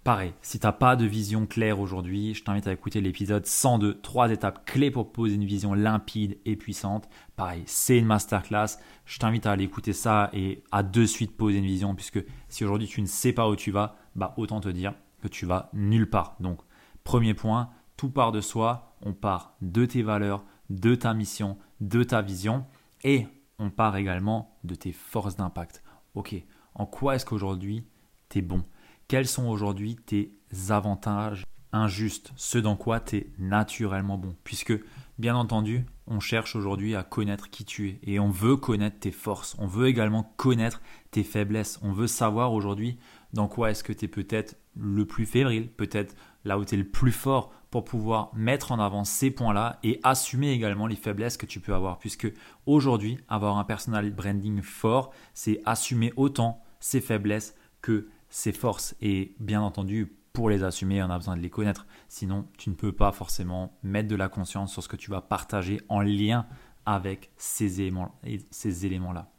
Pareil, 0.05 0.35
si 0.43 0.59
tu 0.61 0.67
n'as 0.67 0.73
pas 0.73 0.97
de 0.97 1.07
vision 1.07 1.47
claire 1.47 1.81
aujourd'hui, 1.81 2.35
je 2.35 2.45
t'invite 2.45 2.67
à 2.67 2.73
écouter 2.75 3.01
l'épisode 3.01 3.47
102, 3.47 4.03
trois 4.03 4.31
étapes 4.31 4.67
clés 4.67 4.91
pour 4.91 5.11
poser 5.11 5.37
une 5.37 5.47
vision 5.47 5.73
limpide 5.73 6.37
et 6.45 6.57
puissante. 6.57 7.09
Pareil, 7.37 7.63
c'est 7.65 7.97
une 7.97 8.05
masterclass. 8.05 8.77
Je 9.07 9.19
t'invite 9.19 9.47
à 9.47 9.53
aller 9.53 9.65
écouter 9.65 9.95
ça 9.95 10.29
et 10.35 10.63
à 10.71 10.83
de 10.83 11.07
suite 11.07 11.35
poser 11.35 11.57
une 11.57 11.65
vision, 11.65 11.95
puisque 11.95 12.23
si 12.51 12.65
aujourd'hui 12.65 12.87
tu 12.87 13.01
ne 13.01 13.07
sais 13.07 13.33
pas 13.33 13.49
où 13.49 13.57
tu 13.57 13.71
vas, 13.71 13.97
bah 14.15 14.35
autant 14.37 14.61
te 14.61 14.69
dire 14.69 14.93
que 15.23 15.29
tu 15.29 15.47
vas 15.47 15.71
nulle 15.73 16.11
part. 16.11 16.37
Donc, 16.39 16.61
premier 17.03 17.33
point, 17.33 17.71
tout 17.97 18.11
part 18.11 18.31
de 18.31 18.43
soi, 18.43 18.95
on 19.01 19.15
part 19.15 19.57
de 19.63 19.87
tes 19.87 20.03
valeurs, 20.03 20.45
de 20.69 20.95
ta 20.95 21.15
mission, 21.15 21.57
de 21.81 22.03
ta 22.03 22.21
vision, 22.21 22.67
et 23.05 23.27
on 23.59 23.71
part 23.71 23.97
également 23.97 24.59
de 24.65 24.75
tes 24.75 24.93
forces 24.93 25.37
d'impact. 25.37 25.83
Ok, 26.15 26.35
en 26.75 26.85
quoi 26.85 27.15
est-ce 27.15 27.25
qu'aujourd'hui 27.25 27.87
tu 28.29 28.41
es 28.41 28.43
bon? 28.43 28.65
Quels 29.09 29.27
sont 29.27 29.47
aujourd'hui 29.49 29.97
tes 29.97 30.33
avantages 30.71 31.45
injustes, 31.73 32.33
ce 32.37 32.59
dans 32.59 32.77
quoi 32.77 33.01
tu 33.01 33.17
es 33.17 33.27
naturellement 33.39 34.17
bon? 34.17 34.37
Puisque, 34.45 34.75
bien 35.19 35.35
entendu, 35.35 35.85
on 36.07 36.21
cherche 36.21 36.55
aujourd'hui 36.55 36.95
à 36.95 37.03
connaître 37.03 37.51
qui 37.51 37.65
tu 37.65 37.89
es 37.89 37.99
et 38.05 38.21
on 38.21 38.31
veut 38.31 38.57
connaître 38.57 38.99
tes 38.99 39.11
forces, 39.11 39.57
on 39.59 39.67
veut 39.67 39.89
également 39.89 40.35
connaître 40.37 40.81
tes 41.11 41.25
faiblesses, 41.25 41.81
on 41.83 41.93
veut 41.93 42.07
savoir 42.07 42.53
aujourd'hui 42.53 42.99
dans 43.33 43.49
quoi 43.49 43.71
est-ce 43.71 43.83
que 43.83 43.93
tu 43.93 44.05
es 44.05 44.09
peut-être 44.09 44.57
le 44.77 45.05
plus 45.07 45.27
fébrile, 45.27 45.69
peut-être 45.69 46.15
là 46.45 46.59
où 46.59 46.65
tu 46.65 46.75
es 46.75 46.79
le 46.79 46.89
plus 46.89 47.13
fort 47.13 47.53
pour 47.71 47.85
pouvoir 47.85 48.31
mettre 48.35 48.71
en 48.71 48.79
avant 48.79 49.03
ces 49.03 49.33
points-là 49.33 49.81
et 49.83 49.99
assumer 50.05 50.53
également 50.53 50.87
les 50.87 50.97
faiblesses 50.97 51.37
que 51.37 51.47
tu 51.47 51.59
peux 51.59 51.75
avoir. 51.75 51.99
Puisque 51.99 52.33
aujourd'hui, 52.67 53.19
avoir 53.29 53.59
un 53.59 53.65
personal 53.65 54.09
branding 54.11 54.63
fort, 54.63 55.13
c'est 55.33 55.61
assumer 55.65 56.13
autant 56.17 56.63
ses 56.79 57.01
faiblesses 57.01 57.57
que 57.83 58.09
ses 58.35 58.51
forces. 58.51 58.97
Et 59.01 59.37
bien 59.39 59.63
entendu, 59.63 60.13
pour 60.33 60.51
les 60.51 60.65
assumer, 60.65 61.01
on 61.05 61.09
a 61.09 61.17
besoin 61.17 61.37
de 61.37 61.41
les 61.41 61.51
connaître. 61.51 61.87
Sinon, 62.09 62.49
tu 62.59 62.69
ne 62.69 62.75
peux 62.75 62.91
pas 62.91 63.13
forcément 63.13 63.79
mettre 63.85 64.09
de 64.09 64.17
la 64.17 64.29
conscience 64.29 64.73
sur 64.73 64.83
ce 64.83 64.89
que 64.89 64.97
tu 64.97 65.09
vas 65.09 65.21
partager 65.21 65.81
en 65.89 66.01
lien 66.01 66.45
avec 66.85 67.31
ces 67.37 67.81
éléments, 67.81 68.21
ces 68.51 68.87
éléments-là. 68.87 69.31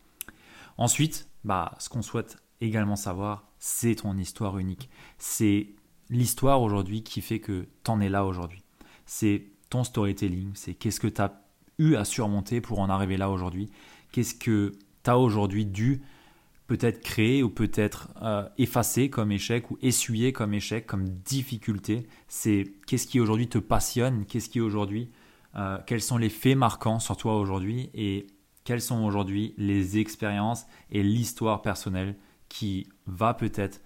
Ensuite, 0.77 1.27
bah, 1.43 1.75
ce 1.77 1.89
qu'on 1.89 2.01
souhaite 2.01 2.37
également 2.61 2.95
savoir, 2.95 3.51
c'est 3.59 3.95
ton 3.95 4.15
histoire 4.15 4.57
unique. 4.59 4.89
C'est 5.17 5.75
l'histoire 6.09 6.61
aujourd'hui 6.61 7.03
qui 7.03 7.19
fait 7.19 7.41
que 7.41 7.67
tu 7.83 7.91
en 7.91 7.99
es 7.99 8.07
là 8.07 8.23
aujourd'hui. 8.23 8.63
C'est 9.05 9.47
ton 9.69 9.83
storytelling, 9.83 10.51
c'est 10.53 10.73
qu'est-ce 10.73 11.01
que 11.01 11.07
tu 11.07 11.21
as 11.21 11.41
eu 11.79 11.95
à 11.95 12.05
surmonter 12.05 12.61
pour 12.61 12.79
en 12.79 12.89
arriver 12.89 13.17
là 13.17 13.29
aujourd'hui. 13.29 13.69
Qu'est-ce 14.13 14.35
que 14.35 14.71
tu 15.03 15.09
as 15.09 15.17
aujourd'hui 15.17 15.65
dû 15.65 16.01
peut-être 16.67 17.01
créer 17.01 17.43
ou 17.43 17.49
peut-être 17.49 18.09
euh, 18.21 18.47
effacer 18.57 19.09
comme 19.09 19.31
échec 19.31 19.69
ou 19.71 19.77
essuyer 19.81 20.33
comme 20.33 20.53
échec, 20.53 20.85
comme 20.85 21.07
difficulté. 21.09 22.07
C'est 22.27 22.63
qu'est-ce 22.87 23.07
qui 23.07 23.19
aujourd'hui 23.19 23.47
te 23.47 23.57
passionne, 23.57 24.25
qu'est-ce 24.25 24.49
qui 24.49 24.61
aujourd'hui, 24.61 25.11
euh, 25.55 25.77
quels 25.85 26.01
sont 26.01 26.17
les 26.17 26.29
faits 26.29 26.57
marquants 26.57 26.99
sur 26.99 27.17
toi 27.17 27.37
aujourd'hui 27.37 27.89
et 27.93 28.27
quelles 28.63 28.81
sont 28.81 29.03
aujourd'hui 29.03 29.53
les 29.57 29.99
expériences 29.99 30.65
et 30.91 31.03
l'histoire 31.03 31.61
personnelle 31.61 32.15
qui 32.49 32.89
va 33.05 33.33
peut-être 33.33 33.81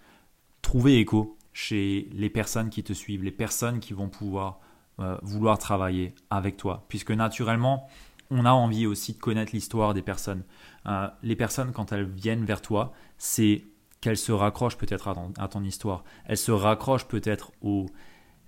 trouver 0.62 1.00
écho 1.00 1.38
chez 1.52 2.08
les 2.14 2.30
personnes 2.30 2.70
qui 2.70 2.84
te 2.84 2.94
suivent, 2.94 3.24
les 3.24 3.32
personnes 3.32 3.80
qui 3.80 3.94
vont 3.94 4.08
pouvoir 4.08 4.62
euh, 5.00 5.18
vouloir 5.22 5.58
travailler 5.58 6.14
avec 6.30 6.58
toi. 6.58 6.86
Puisque 6.88 7.12
naturellement, 7.12 7.88
on 8.32 8.46
a 8.46 8.52
envie 8.52 8.86
aussi 8.86 9.14
de 9.14 9.20
connaître 9.20 9.52
l'histoire 9.54 9.94
des 9.94 10.02
personnes. 10.02 10.44
Euh, 10.86 11.08
les 11.24 11.36
personnes, 11.36 11.72
quand 11.72 11.92
elles 11.92 12.08
viennent 12.08 12.46
vers 12.46 12.62
toi, 12.62 12.94
c'est 13.18 13.64
qu'elles 14.02 14.18
se 14.18 14.32
raccrochent 14.32 14.78
peut-être 14.78 15.14
à, 15.38 15.48
ton 15.48 15.64
histoire. 15.64 16.04
Elles 16.26 16.38
se 16.38 16.52
raccrochent 16.52 17.08
peut-être 17.08 17.52
aux 17.62 17.88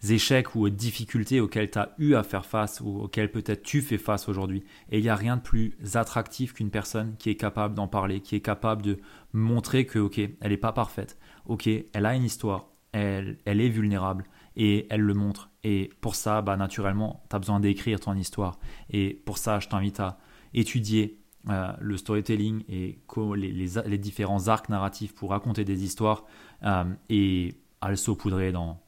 échecs 0.09 0.55
ou 0.55 0.65
aux 0.65 0.69
difficultés 0.69 1.41
auxquelles 1.41 1.69
tu 1.69 1.77
as 1.77 1.93
eu 1.97 2.15
à 2.15 2.23
faire 2.23 2.45
face 2.45 2.81
ou 2.81 3.01
auxquelles 3.01 3.31
peut-être 3.31 3.63
tu 3.63 3.81
fais 3.81 3.97
face 3.97 4.29
aujourd'hui. 4.29 4.63
Et 4.89 4.99
il 4.99 5.03
n'y 5.03 5.09
a 5.09 5.15
rien 5.15 5.37
de 5.37 5.41
plus 5.41 5.75
attractif 5.95 6.53
qu'une 6.53 6.71
personne 6.71 7.15
qui 7.17 7.29
est 7.29 7.35
capable 7.35 7.75
d'en 7.75 7.87
parler, 7.87 8.21
qui 8.21 8.35
est 8.35 8.41
capable 8.41 8.81
de 8.81 8.99
montrer 9.33 9.85
que, 9.85 9.99
ok, 9.99 10.19
elle 10.19 10.51
n'est 10.51 10.57
pas 10.57 10.71
parfaite, 10.71 11.17
ok, 11.45 11.67
elle 11.67 12.05
a 12.05 12.15
une 12.15 12.23
histoire, 12.23 12.69
elle, 12.93 13.37
elle 13.45 13.61
est 13.61 13.69
vulnérable 13.69 14.25
et 14.55 14.87
elle 14.89 15.01
le 15.01 15.13
montre. 15.13 15.50
Et 15.63 15.89
pour 16.01 16.15
ça, 16.15 16.41
bah, 16.41 16.57
naturellement, 16.57 17.23
tu 17.29 17.35
as 17.35 17.39
besoin 17.39 17.59
d'écrire 17.59 17.99
ton 17.99 18.15
histoire. 18.15 18.59
Et 18.89 19.13
pour 19.25 19.37
ça, 19.37 19.59
je 19.59 19.67
t'invite 19.67 19.99
à 19.99 20.17
étudier 20.53 21.21
euh, 21.49 21.71
le 21.79 21.97
storytelling 21.97 22.63
et 22.69 22.99
les, 23.35 23.97
différents 23.97 24.47
arcs 24.47 24.69
narratifs 24.69 25.15
pour 25.15 25.31
raconter 25.31 25.65
des 25.65 25.83
histoires 25.83 26.25
euh, 26.63 26.83
et 27.09 27.55
à 27.81 27.89
le 27.89 27.95
saupoudrer 27.95 28.51
dans, 28.51 28.79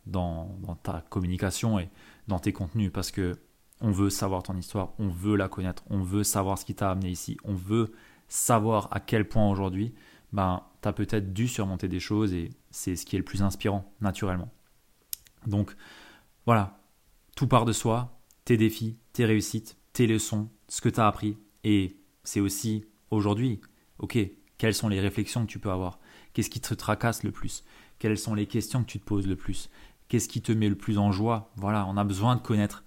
ta 0.84 1.04
communication 1.10 1.80
et 1.80 1.90
dans 2.28 2.38
tes 2.38 2.54
contenus 2.54 2.92
parce 2.94 3.10
que 3.10 3.40
on 3.82 3.90
veut 3.90 4.12
savoir 4.12 4.44
ton 4.44 4.56
histoire, 4.56 4.94
on 5.00 5.10
veut 5.10 5.36
la 5.36 5.50
connaître, 5.50 5.84
on 5.90 6.04
veut 6.04 6.24
savoir 6.24 6.60
ce 6.60 6.64
qui 6.64 6.76
t'a 6.76 6.92
amené 6.92 7.10
ici, 7.10 7.38
on 7.44 7.56
veut 7.56 7.92
savoir 8.28 8.88
à 8.92 9.00
quel 9.00 9.28
point 9.28 9.50
aujourd'hui 9.50 9.96
ben, 10.32 10.64
tu 10.84 10.88
as 10.88 10.94
peut-être 10.94 11.34
dû 11.34 11.48
surmonter 11.48 11.88
des 11.88 12.00
choses 12.00 12.34
et 12.34 12.52
c'est 12.70 12.96
ce 12.96 13.06
qui 13.06 13.16
est 13.16 13.20
le 13.20 13.26
plus 13.26 13.42
inspirant 13.42 13.92
naturellement. 14.00 14.52
Donc 15.48 15.76
voilà, 16.46 16.80
tout 17.36 17.48
part 17.48 17.66
de 17.66 17.74
soi, 17.74 18.20
tes 18.46 18.58
défis, 18.58 18.98
tes 19.14 19.26
réussites, 19.26 19.78
tes 19.94 20.08
leçons, 20.08 20.50
ce 20.68 20.82
que 20.82 20.90
tu 20.90 21.00
as 21.00 21.08
appris. 21.08 21.38
Et 21.64 21.98
c'est 22.24 22.40
aussi 22.40 22.86
aujourd'hui, 23.12 23.62
ok, 24.00 24.18
quelles 24.58 24.74
sont 24.74 24.90
les 24.90 25.00
réflexions 25.00 25.46
que 25.46 25.52
tu 25.52 25.60
peux 25.60 25.72
avoir? 25.72 26.00
Qu'est-ce 26.34 26.50
qui 26.50 26.62
te 26.62 26.74
tracasse 26.74 27.24
le 27.24 27.32
plus? 27.32 27.64
Quelles 28.00 28.18
sont 28.18 28.34
les 28.34 28.48
questions 28.48 28.84
que 28.84 28.90
tu 28.90 29.00
te 29.00 29.06
poses 29.06 29.28
le 29.28 29.36
plus? 29.36 29.70
Qu'est-ce 30.08 30.28
qui 30.28 30.42
te 30.42 30.52
met 30.52 30.70
le 30.70 30.76
plus 30.76 30.98
en 30.98 31.12
joie? 31.12 31.52
Voilà, 31.56 31.86
on 31.88 31.98
a 31.98 32.04
besoin 32.04 32.36
de 32.36 32.42
connaître 32.42 32.84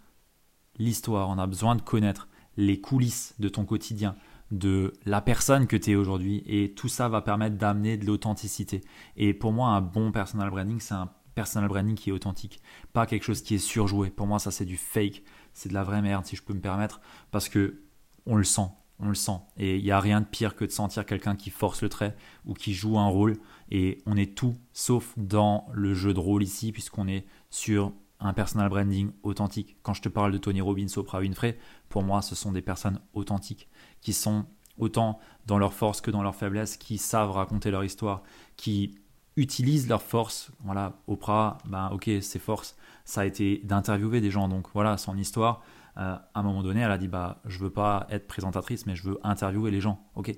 l'histoire, 0.79 1.29
on 1.29 1.39
a 1.39 1.47
besoin 1.47 1.77
de 1.77 1.83
connaître 1.83 2.29
les 2.57 2.81
coulisses 2.81 3.35
de 3.39 3.49
ton 3.49 3.65
quotidien, 3.65 4.17
de 4.51 4.93
la 5.05 5.21
personne 5.21 5.67
que 5.67 5.77
tu 5.77 5.93
es 5.93 5.95
aujourd'hui. 5.95 6.43
Et 6.47 6.73
tout 6.75 6.89
ça 6.89 7.09
va 7.09 7.23
permettre 7.23 7.57
d'amener 7.57 7.97
de 7.97 8.07
l'authenticité. 8.07 8.83
Et 9.17 9.33
pour 9.33 9.53
moi, 9.53 9.71
un 9.71 9.81
bon 9.81 10.13
personal 10.13 10.51
branding, 10.51 10.81
c'est 10.81 10.95
un 10.95 11.11
personal 11.37 11.69
branding 11.69 11.95
qui 11.95 12.11
est 12.11 12.13
authentique, 12.13 12.61
pas 12.93 13.07
quelque 13.07 13.23
chose 13.23 13.43
qui 13.43 13.55
est 13.55 13.59
surjoué. 13.59 14.11
Pour 14.11 14.27
moi, 14.27 14.41
ça 14.41 14.51
c'est 14.51 14.65
du 14.65 14.77
fake, 14.77 15.23
c'est 15.53 15.69
de 15.69 15.75
la 15.75 15.85
vraie 15.85 16.03
merde 16.03 16.27
si 16.27 16.35
je 16.35 16.43
peux 16.43 16.55
me 16.55 16.61
permettre, 16.61 17.01
parce 17.31 17.49
que 17.49 17.83
on 18.25 18.35
le 18.35 18.43
sent, 18.43 18.69
on 18.99 19.09
le 19.09 19.15
sent. 19.15 19.39
Et 19.57 19.77
il 19.77 19.85
n'y 19.85 19.91
a 19.91 20.01
rien 20.01 20.21
de 20.23 20.27
pire 20.27 20.57
que 20.57 20.65
de 20.65 20.71
sentir 20.71 21.07
quelqu'un 21.07 21.37
qui 21.37 21.51
force 21.51 21.83
le 21.83 21.89
trait 21.89 22.17
ou 22.47 22.55
qui 22.55 22.75
joue 22.75 22.99
un 22.99 23.07
rôle. 23.07 23.37
Et 23.71 23.99
on 24.07 24.17
est 24.17 24.35
tout 24.35 24.57
sauf 24.73 25.13
dans 25.17 25.69
le 25.73 25.95
jeu 25.95 26.15
de 26.15 26.19
rôle 26.19 26.43
ici, 26.43 26.73
puisqu'on 26.73 27.07
est 27.07 27.27
sur 27.51 27.93
un 28.19 28.33
personal 28.33 28.71
branding 28.71 29.13
authentique. 29.23 29.77
Quand 29.83 29.93
je 29.93 30.03
te 30.03 30.09
parle 30.09 30.33
de 30.33 30.39
Tony 30.39 30.63
Robbins, 30.63 30.87
Oprah 30.97 31.21
Winfrey, 31.21 31.59
pour 31.91 32.03
moi, 32.03 32.23
ce 32.23 32.35
sont 32.35 32.51
des 32.51 32.63
personnes 32.63 33.01
authentiques 33.13 33.69
qui 34.01 34.15
sont 34.15 34.47
autant 34.79 35.19
dans 35.47 35.59
leur 35.59 35.75
force 35.75 36.01
que 36.01 36.11
dans 36.11 36.23
leur 36.23 36.35
faiblesse, 36.35 36.77
qui 36.77 36.99
savent 36.99 37.31
raconter 37.31 37.71
leur 37.71 37.85
histoire, 37.85 38.23
qui 38.57 38.99
utilisent 39.37 39.89
leurs 39.89 40.03
forces. 40.03 40.51
Voilà, 40.65 40.95
Oprah, 41.07 41.59
ben 41.67 41.91
ok, 41.93 42.11
ses 42.21 42.39
forces, 42.39 42.77
ça 43.05 43.23
a 43.23 43.25
été 43.25 43.61
d'interviewer 43.65 44.21
des 44.21 44.31
gens. 44.31 44.49
Donc 44.49 44.67
voilà, 44.75 44.97
son 44.97 45.17
histoire. 45.17 45.63
Euh, 45.99 46.15
à 46.35 46.41
un 46.41 46.43
moment 46.43 46.63
donné, 46.63 46.81
elle 46.81 46.91
a 46.91 46.99
dit 46.99 47.09
bah 47.09 47.41
je 47.47 47.59
veux 47.59 47.71
pas 47.71 48.07
être 48.11 48.27
présentatrice, 48.27 48.87
mais 48.87 48.97
je 48.97 49.05
veux 49.05 49.19
interviewer 49.23 49.71
les 49.71 49.81
gens. 49.81 50.05
Ok. 50.15 50.33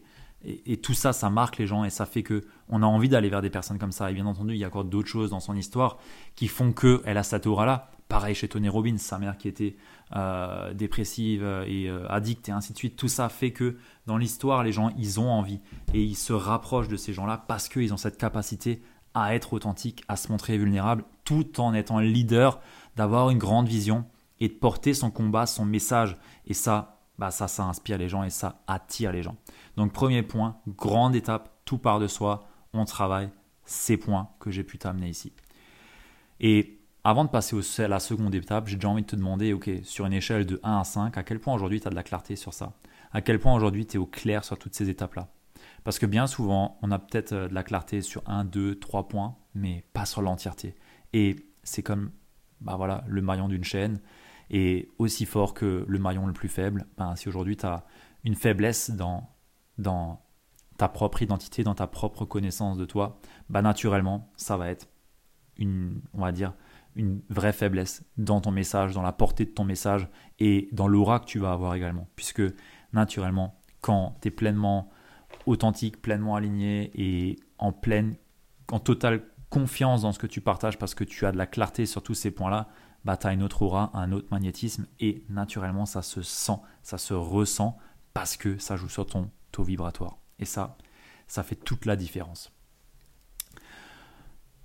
Et, 0.44 0.76
tout 0.76 0.94
ça, 0.94 1.12
ça 1.12 1.30
marque 1.30 1.58
les 1.58 1.66
gens 1.66 1.82
et 1.82 1.90
ça 1.90 2.06
fait 2.06 2.22
que 2.22 2.44
on 2.68 2.82
a 2.84 2.86
envie 2.86 3.08
d'aller 3.08 3.28
vers 3.28 3.42
des 3.42 3.50
personnes 3.50 3.78
comme 3.78 3.90
ça. 3.90 4.08
Et 4.10 4.14
bien 4.14 4.24
entendu, 4.24 4.54
il 4.54 4.58
y 4.58 4.64
a 4.64 4.68
encore 4.68 4.84
d'autres 4.84 5.08
choses 5.08 5.30
dans 5.30 5.40
son 5.40 5.56
histoire 5.56 5.98
qui 6.36 6.46
font 6.46 6.72
que 6.72 7.02
elle 7.04 7.18
a 7.18 7.24
cette 7.24 7.46
aura-là. 7.46 7.90
Pareil 8.18 8.34
chez 8.34 8.48
Tony 8.48 8.68
Robbins, 8.68 8.98
sa 8.98 9.16
mère 9.20 9.38
qui 9.38 9.46
était 9.46 9.76
euh, 10.16 10.74
dépressive 10.74 11.44
et 11.68 11.88
euh, 11.88 12.04
addicte 12.10 12.48
et 12.48 12.50
ainsi 12.50 12.72
de 12.72 12.76
suite. 12.76 12.96
Tout 12.96 13.06
ça 13.06 13.28
fait 13.28 13.52
que 13.52 13.76
dans 14.06 14.16
l'histoire, 14.16 14.64
les 14.64 14.72
gens, 14.72 14.90
ils 14.98 15.20
ont 15.20 15.30
envie 15.30 15.60
et 15.94 16.02
ils 16.02 16.16
se 16.16 16.32
rapprochent 16.32 16.88
de 16.88 16.96
ces 16.96 17.12
gens-là 17.12 17.44
parce 17.46 17.68
qu'ils 17.68 17.94
ont 17.94 17.96
cette 17.96 18.18
capacité 18.18 18.82
à 19.14 19.36
être 19.36 19.52
authentique, 19.52 20.02
à 20.08 20.16
se 20.16 20.32
montrer 20.32 20.58
vulnérable, 20.58 21.04
tout 21.22 21.60
en 21.60 21.72
étant 21.74 22.00
leader, 22.00 22.60
d'avoir 22.96 23.30
une 23.30 23.38
grande 23.38 23.68
vision 23.68 24.04
et 24.40 24.48
de 24.48 24.54
porter 24.54 24.94
son 24.94 25.12
combat, 25.12 25.46
son 25.46 25.64
message. 25.64 26.16
Et 26.44 26.54
ça, 26.54 26.98
bah 27.20 27.30
ça, 27.30 27.46
ça 27.46 27.66
inspire 27.66 27.98
les 27.98 28.08
gens 28.08 28.24
et 28.24 28.30
ça 28.30 28.62
attire 28.66 29.12
les 29.12 29.22
gens. 29.22 29.36
Donc 29.76 29.92
premier 29.92 30.24
point, 30.24 30.56
grande 30.66 31.14
étape, 31.14 31.52
tout 31.64 31.78
part 31.78 32.00
de 32.00 32.08
soi, 32.08 32.48
on 32.72 32.84
travaille 32.84 33.30
ces 33.64 33.96
points 33.96 34.30
que 34.40 34.50
j'ai 34.50 34.64
pu 34.64 34.76
t'amener 34.76 35.08
ici. 35.08 35.32
Et 36.40 36.77
avant 37.08 37.24
de 37.24 37.30
passer 37.30 37.56
à 37.82 37.88
la 37.88 38.00
seconde 38.00 38.34
étape, 38.34 38.68
j'ai 38.68 38.76
déjà 38.76 38.90
envie 38.90 39.00
de 39.00 39.06
te 39.06 39.16
demander, 39.16 39.54
ok, 39.54 39.70
sur 39.82 40.04
une 40.04 40.12
échelle 40.12 40.44
de 40.44 40.60
1 40.62 40.80
à 40.80 40.84
5, 40.84 41.16
à 41.16 41.22
quel 41.22 41.38
point 41.40 41.54
aujourd'hui 41.54 41.80
tu 41.80 41.86
as 41.86 41.90
de 41.90 41.94
la 41.94 42.02
clarté 42.02 42.36
sur 42.36 42.52
ça? 42.52 42.74
À 43.12 43.22
quel 43.22 43.38
point 43.38 43.54
aujourd'hui 43.54 43.86
tu 43.86 43.94
es 43.94 43.98
au 43.98 44.04
clair 44.04 44.44
sur 44.44 44.58
toutes 44.58 44.74
ces 44.74 44.90
étapes-là? 44.90 45.28
Parce 45.84 45.98
que 45.98 46.04
bien 46.04 46.26
souvent, 46.26 46.78
on 46.82 46.90
a 46.90 46.98
peut-être 46.98 47.32
euh, 47.32 47.48
de 47.48 47.54
la 47.54 47.62
clarté 47.62 48.02
sur 48.02 48.22
1, 48.28 48.44
2, 48.44 48.78
3 48.78 49.08
points, 49.08 49.36
mais 49.54 49.86
pas 49.94 50.04
sur 50.04 50.20
l'entièreté. 50.20 50.74
Et 51.14 51.36
c'est 51.62 51.82
comme 51.82 52.10
bah 52.60 52.76
voilà, 52.76 53.02
le 53.06 53.22
maillon 53.22 53.48
d'une 53.48 53.64
chaîne. 53.64 54.00
est 54.50 54.90
aussi 54.98 55.24
fort 55.24 55.54
que 55.54 55.86
le 55.88 55.98
maillon 55.98 56.26
le 56.26 56.34
plus 56.34 56.50
faible. 56.50 56.88
Ben, 56.98 57.16
si 57.16 57.26
aujourd'hui 57.26 57.56
tu 57.56 57.64
as 57.64 57.86
une 58.22 58.34
faiblesse 58.34 58.90
dans, 58.90 59.30
dans 59.78 60.20
ta 60.76 60.90
propre 60.90 61.22
identité, 61.22 61.64
dans 61.64 61.74
ta 61.74 61.86
propre 61.86 62.26
connaissance 62.26 62.76
de 62.76 62.84
toi, 62.84 63.18
bah 63.48 63.62
naturellement, 63.62 64.30
ça 64.36 64.58
va 64.58 64.68
être 64.68 64.88
une, 65.56 66.02
on 66.12 66.20
va 66.20 66.32
dire, 66.32 66.52
une 66.98 67.22
vraie 67.30 67.52
faiblesse 67.52 68.04
dans 68.18 68.40
ton 68.40 68.50
message, 68.50 68.92
dans 68.92 69.02
la 69.02 69.12
portée 69.12 69.46
de 69.46 69.50
ton 69.50 69.64
message 69.64 70.08
et 70.38 70.68
dans 70.72 70.88
l'aura 70.88 71.20
que 71.20 71.24
tu 71.24 71.38
vas 71.38 71.52
avoir 71.52 71.74
également. 71.74 72.08
Puisque 72.16 72.42
naturellement, 72.92 73.58
quand 73.80 74.18
tu 74.20 74.28
es 74.28 74.30
pleinement 74.30 74.90
authentique, 75.46 76.02
pleinement 76.02 76.34
aligné 76.34 76.90
et 76.94 77.36
en 77.58 77.72
pleine, 77.72 78.16
en 78.70 78.80
totale 78.80 79.22
confiance 79.48 80.02
dans 80.02 80.12
ce 80.12 80.18
que 80.18 80.26
tu 80.26 80.40
partages 80.40 80.76
parce 80.76 80.94
que 80.94 81.04
tu 81.04 81.24
as 81.24 81.32
de 81.32 81.38
la 81.38 81.46
clarté 81.46 81.86
sur 81.86 82.02
tous 82.02 82.14
ces 82.14 82.30
points-là, 82.30 82.68
bah, 83.04 83.16
tu 83.16 83.26
as 83.26 83.32
une 83.32 83.42
autre 83.42 83.62
aura, 83.62 83.90
un 83.94 84.12
autre 84.12 84.28
magnétisme 84.30 84.86
et 85.00 85.24
naturellement 85.28 85.86
ça 85.86 86.02
se 86.02 86.22
sent, 86.22 86.58
ça 86.82 86.98
se 86.98 87.14
ressent 87.14 87.78
parce 88.12 88.36
que 88.36 88.58
ça 88.58 88.76
joue 88.76 88.88
sur 88.88 89.06
ton 89.06 89.30
taux 89.52 89.62
vibratoire. 89.62 90.18
Et 90.40 90.44
ça, 90.44 90.76
ça 91.28 91.42
fait 91.42 91.54
toute 91.54 91.86
la 91.86 91.96
différence. 91.96 92.52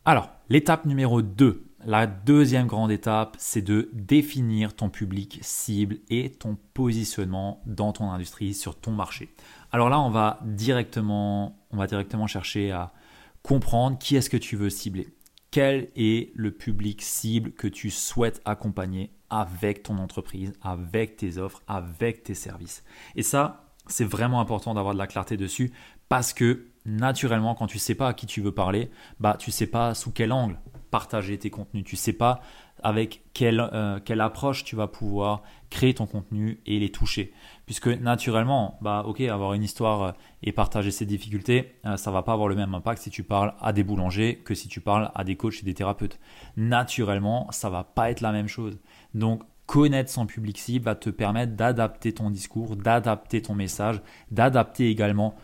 Alors, 0.06 0.30
l'étape 0.50 0.86
numéro 0.86 1.22
2, 1.22 1.73
la 1.86 2.08
deuxième 2.08 2.68
grande 2.68 2.92
étape, 2.92 3.36
c'est 3.40 3.62
de 3.62 3.90
définir 3.94 4.76
ton 4.76 4.90
public 4.90 5.40
cible 5.42 5.98
et 6.10 6.32
ton 6.32 6.58
positionnement 6.74 7.62
dans 7.66 7.94
ton 7.94 8.10
industrie, 8.10 8.54
sur 8.54 8.80
ton 8.80 8.92
marché. 8.92 9.34
Alors 9.72 9.90
là, 9.90 10.00
on 10.00 10.10
va 10.10 10.40
directement, 10.44 11.60
on 11.72 11.78
va 11.78 11.88
directement 11.88 12.28
chercher 12.28 12.72
à 12.72 12.94
comprendre 13.42 13.98
qui 13.98 14.16
est-ce 14.16 14.30
que 14.30 14.38
tu 14.38 14.56
veux 14.56 14.70
cibler. 14.70 15.10
Quel 15.52 15.90
est 15.96 16.32
le 16.36 16.52
public 16.52 17.02
cible 17.02 17.52
que 17.52 17.68
tu 17.68 17.92
souhaites 17.92 18.42
accompagner 18.46 19.12
avec 19.30 19.84
ton 19.84 19.98
entreprise, 19.98 20.54
avec 20.62 21.18
tes 21.18 21.38
offres, 21.38 21.62
avec 21.68 22.24
tes 22.24 22.34
services? 22.34 22.84
Et 23.16 23.24
ça, 23.24 23.72
c'est 23.88 24.06
vraiment 24.06 24.40
important 24.40 24.74
d'avoir 24.74 24.94
de 24.94 25.00
la 25.00 25.08
clarté 25.08 25.38
dessus 25.38 25.72
parce 26.10 26.34
que 26.34 26.68
naturellement, 26.86 27.56
quand 27.56 27.68
tu 27.68 27.80
sais 27.80 27.96
pas 27.96 28.10
à 28.10 28.14
qui 28.14 28.26
tu 28.26 28.42
veux 28.42 28.52
parler, 28.52 28.90
bah 29.20 29.36
tu 29.40 29.52
sais 29.52 29.68
pas 29.68 29.94
sous 29.94 30.12
quel 30.12 30.32
angle 30.32 30.60
partager 30.92 31.40
tes 31.40 31.50
contenus, 31.50 31.84
tu 31.84 31.96
sais 31.96 32.14
pas 32.14 32.42
avec 32.84 33.24
quelle, 33.34 33.60
euh, 33.74 34.00
quelle 34.04 34.22
approche 34.22 34.64
tu 34.64 34.76
vas 34.76 34.88
pouvoir 34.88 35.42
créer 35.70 35.94
ton 35.94 36.06
contenu 36.06 36.60
et 36.68 36.80
les 36.80 36.92
toucher. 36.92 37.34
Puisque 37.66 37.88
naturellement, 37.88 38.78
bah 38.82 39.04
ok, 39.08 39.22
avoir 39.22 39.54
une 39.54 39.64
histoire 39.64 40.04
euh, 40.04 40.12
et 40.44 40.52
partager 40.52 40.92
ses 40.92 41.06
difficultés, 41.06 41.80
euh, 41.86 41.98
ça 41.98 42.12
va 42.12 42.22
pas 42.22 42.34
avoir 42.34 42.48
le 42.48 42.56
même 42.56 42.76
impact 42.76 43.02
si 43.02 43.10
tu 43.10 43.24
parles 43.24 43.56
à 43.60 43.74
des 43.74 43.84
boulangers 43.84 44.42
que 44.44 44.54
si 44.54 44.68
tu 44.68 44.82
parles 44.82 45.12
à 45.16 45.24
des 45.24 45.36
coachs 45.36 45.62
et 45.62 45.66
des 45.66 45.74
thérapeutes. 45.74 46.20
Naturellement, 46.58 47.48
ça 47.52 47.70
va 47.70 47.84
pas 47.84 48.12
être 48.12 48.22
la 48.22 48.32
même 48.32 48.48
chose. 48.48 48.78
Donc 49.14 49.42
connaître 49.66 50.12
son 50.12 50.26
public 50.26 50.58
cible 50.60 50.86
va 50.86 50.96
te 50.96 51.10
permettre 51.10 51.54
d'adapter 51.54 52.14
ton 52.14 52.30
discours, 52.30 52.76
d'adapter 52.76 53.42
ton 53.42 53.56
message, 53.56 54.02
d'adapter 54.30 54.90
également 54.90 55.36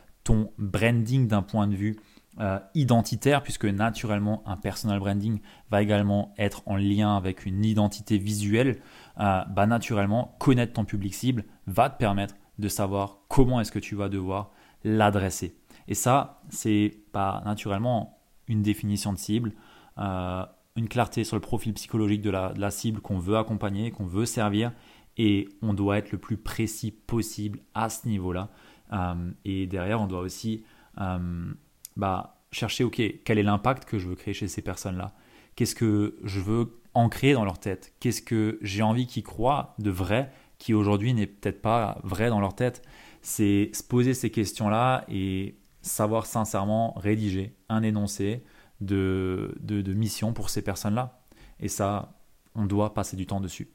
branding 0.57 1.27
d'un 1.27 1.41
point 1.41 1.67
de 1.67 1.75
vue 1.75 1.97
euh, 2.39 2.59
identitaire, 2.73 3.43
puisque 3.43 3.65
naturellement 3.65 4.43
un 4.45 4.55
personal 4.55 4.99
branding 4.99 5.39
va 5.71 5.81
également 5.81 6.33
être 6.37 6.63
en 6.67 6.77
lien 6.77 7.17
avec 7.17 7.45
une 7.45 7.65
identité 7.65 8.17
visuelle, 8.17 8.79
euh, 9.19 9.43
bah 9.49 9.67
naturellement 9.67 10.35
connaître 10.39 10.73
ton 10.73 10.85
public 10.85 11.13
cible 11.13 11.43
va 11.67 11.89
te 11.89 11.97
permettre 11.97 12.35
de 12.57 12.67
savoir 12.69 13.17
comment 13.27 13.59
est-ce 13.59 13.71
que 13.71 13.79
tu 13.79 13.95
vas 13.95 14.07
devoir 14.09 14.51
l'adresser. 14.83 15.57
Et 15.87 15.95
ça, 15.95 16.41
c'est 16.49 16.93
pas 17.11 17.41
naturellement 17.45 18.19
une 18.47 18.61
définition 18.61 19.11
de 19.11 19.17
cible, 19.17 19.53
euh, 19.97 20.45
une 20.75 20.87
clarté 20.87 21.23
sur 21.23 21.35
le 21.35 21.41
profil 21.41 21.73
psychologique 21.73 22.21
de 22.21 22.29
la, 22.29 22.71
cible 22.71 23.01
qu'on 23.01 23.19
veut 23.19 23.37
accompagner, 23.37 23.91
qu'on 23.91 24.05
veut 24.05 24.25
servir, 24.25 24.71
et 25.17 25.49
on 25.61 25.73
doit 25.73 25.97
être 25.97 26.11
le 26.11 26.17
plus 26.17 26.37
précis 26.37 26.91
possible 26.91 27.59
à 27.73 27.89
ce 27.89 28.07
niveau-là. 28.07 28.49
Euh, 28.93 29.31
et 29.45 29.67
derrière, 29.67 30.01
on 30.01 30.07
doit 30.07 30.21
aussi 30.21 30.63
euh, 30.99 31.51
bah, 31.95 32.37
chercher, 32.51 32.83
ok, 32.83 33.01
quel 33.23 33.37
est 33.37 33.43
l'impact 33.43 33.85
que 33.85 33.99
je 33.99 34.07
veux 34.07 34.15
créer 34.15 34.33
chez 34.33 34.47
ces 34.47 34.61
personnes-là? 34.61 35.13
Qu'est-ce 35.55 35.75
que 35.75 36.17
je 36.23 36.39
veux 36.39 36.79
ancrer 36.93 37.33
dans 37.33 37.45
leur 37.45 37.59
tête? 37.59 37.93
Qu'est-ce 37.99 38.21
que 38.21 38.57
j'ai 38.61 38.81
envie 38.81 39.07
qu'ils 39.07 39.23
croient 39.23 39.75
de 39.79 39.91
vrai, 39.91 40.31
qui 40.57 40.73
aujourd'hui 40.73 41.13
n'est 41.13 41.27
peut-être 41.27 41.61
pas 41.61 41.99
vrai 42.03 42.29
dans 42.29 42.39
leur 42.39 42.55
tête? 42.55 42.81
C'est 43.21 43.69
se 43.73 43.83
poser 43.83 44.13
ces 44.13 44.29
questions-là 44.31 45.05
et 45.09 45.55
savoir 45.81 46.25
sincèrement 46.25 46.93
rédiger 46.97 47.55
un 47.67 47.83
énoncé, 47.83 48.43
de, 48.81 49.55
de, 49.59 49.93
mission 49.93 50.33
pour 50.33 50.49
ces 50.49 50.61
personnes-là. 50.61 51.21
Et 51.59 51.67
ça, 51.67 52.13
on 52.55 52.65
doit 52.65 52.93
passer 52.93 53.17
du 53.17 53.25
temps 53.25 53.41
dessus. 53.41 53.69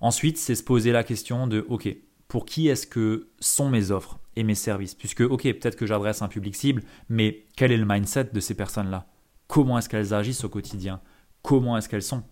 Ensuite, 0.00 0.38
c'est 0.38 0.54
se 0.54 0.62
poser 0.62 0.92
la 0.92 1.02
question 1.02 1.46
de, 1.46 1.66
OK, 1.68 1.88
pour 2.28 2.44
qui 2.44 2.68
est-ce 2.68 2.86
que 2.86 3.30
sont 3.40 3.70
mes 3.70 3.90
offres 3.90 4.18
et 4.36 4.44
mes 4.44 4.54
services? 4.54 4.94
Puisque, 4.94 5.22
OK, 5.22 5.42
peut-être 5.42 5.76
que 5.76 5.86
j'adresse 5.86 6.22
un 6.22 6.28
public 6.28 6.54
cible, 6.54 6.82
mais 7.08 7.46
quel 7.56 7.72
est 7.72 7.76
le 7.76 7.86
mindset 7.86 8.30
de 8.32 8.40
ces 8.40 8.54
personnes-là? 8.54 9.06
Comment 9.46 9.78
est-ce 9.78 9.88
qu'elles 9.88 10.14
agissent 10.14 10.44
au 10.44 10.50
quotidien? 10.50 11.00
Comment 11.42 11.76
est-ce 11.78 11.88
qu'elles 11.88 12.02
sont? 12.02 12.22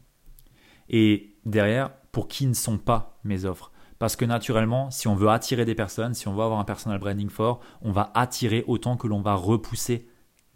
Et 0.91 1.37
derrière, 1.45 1.91
pour 2.13 2.29
qui 2.29 2.47
ne 2.47 2.55
sont 2.55 2.79
pas 2.79 3.19
mes 3.25 3.47
offres? 3.47 3.73
Parce 3.99 4.17
que 4.17 4.27
naturellement, 4.27 4.91
si 4.91 5.09
on 5.09 5.15
veut 5.15 5.31
attirer 5.31 5.65
des 5.65 5.75
personnes, 5.75 6.13
si 6.13 6.29
on 6.29 6.35
veut 6.35 6.43
avoir 6.43 6.61
un 6.61 6.65
personal 6.65 6.99
branding 6.99 7.31
fort, 7.31 7.61
on 7.81 7.93
va 7.93 8.13
attirer 8.15 8.63
autant 8.67 8.99
que 8.99 9.07
l'on 9.07 9.23
va 9.23 9.35
repousser 9.35 10.07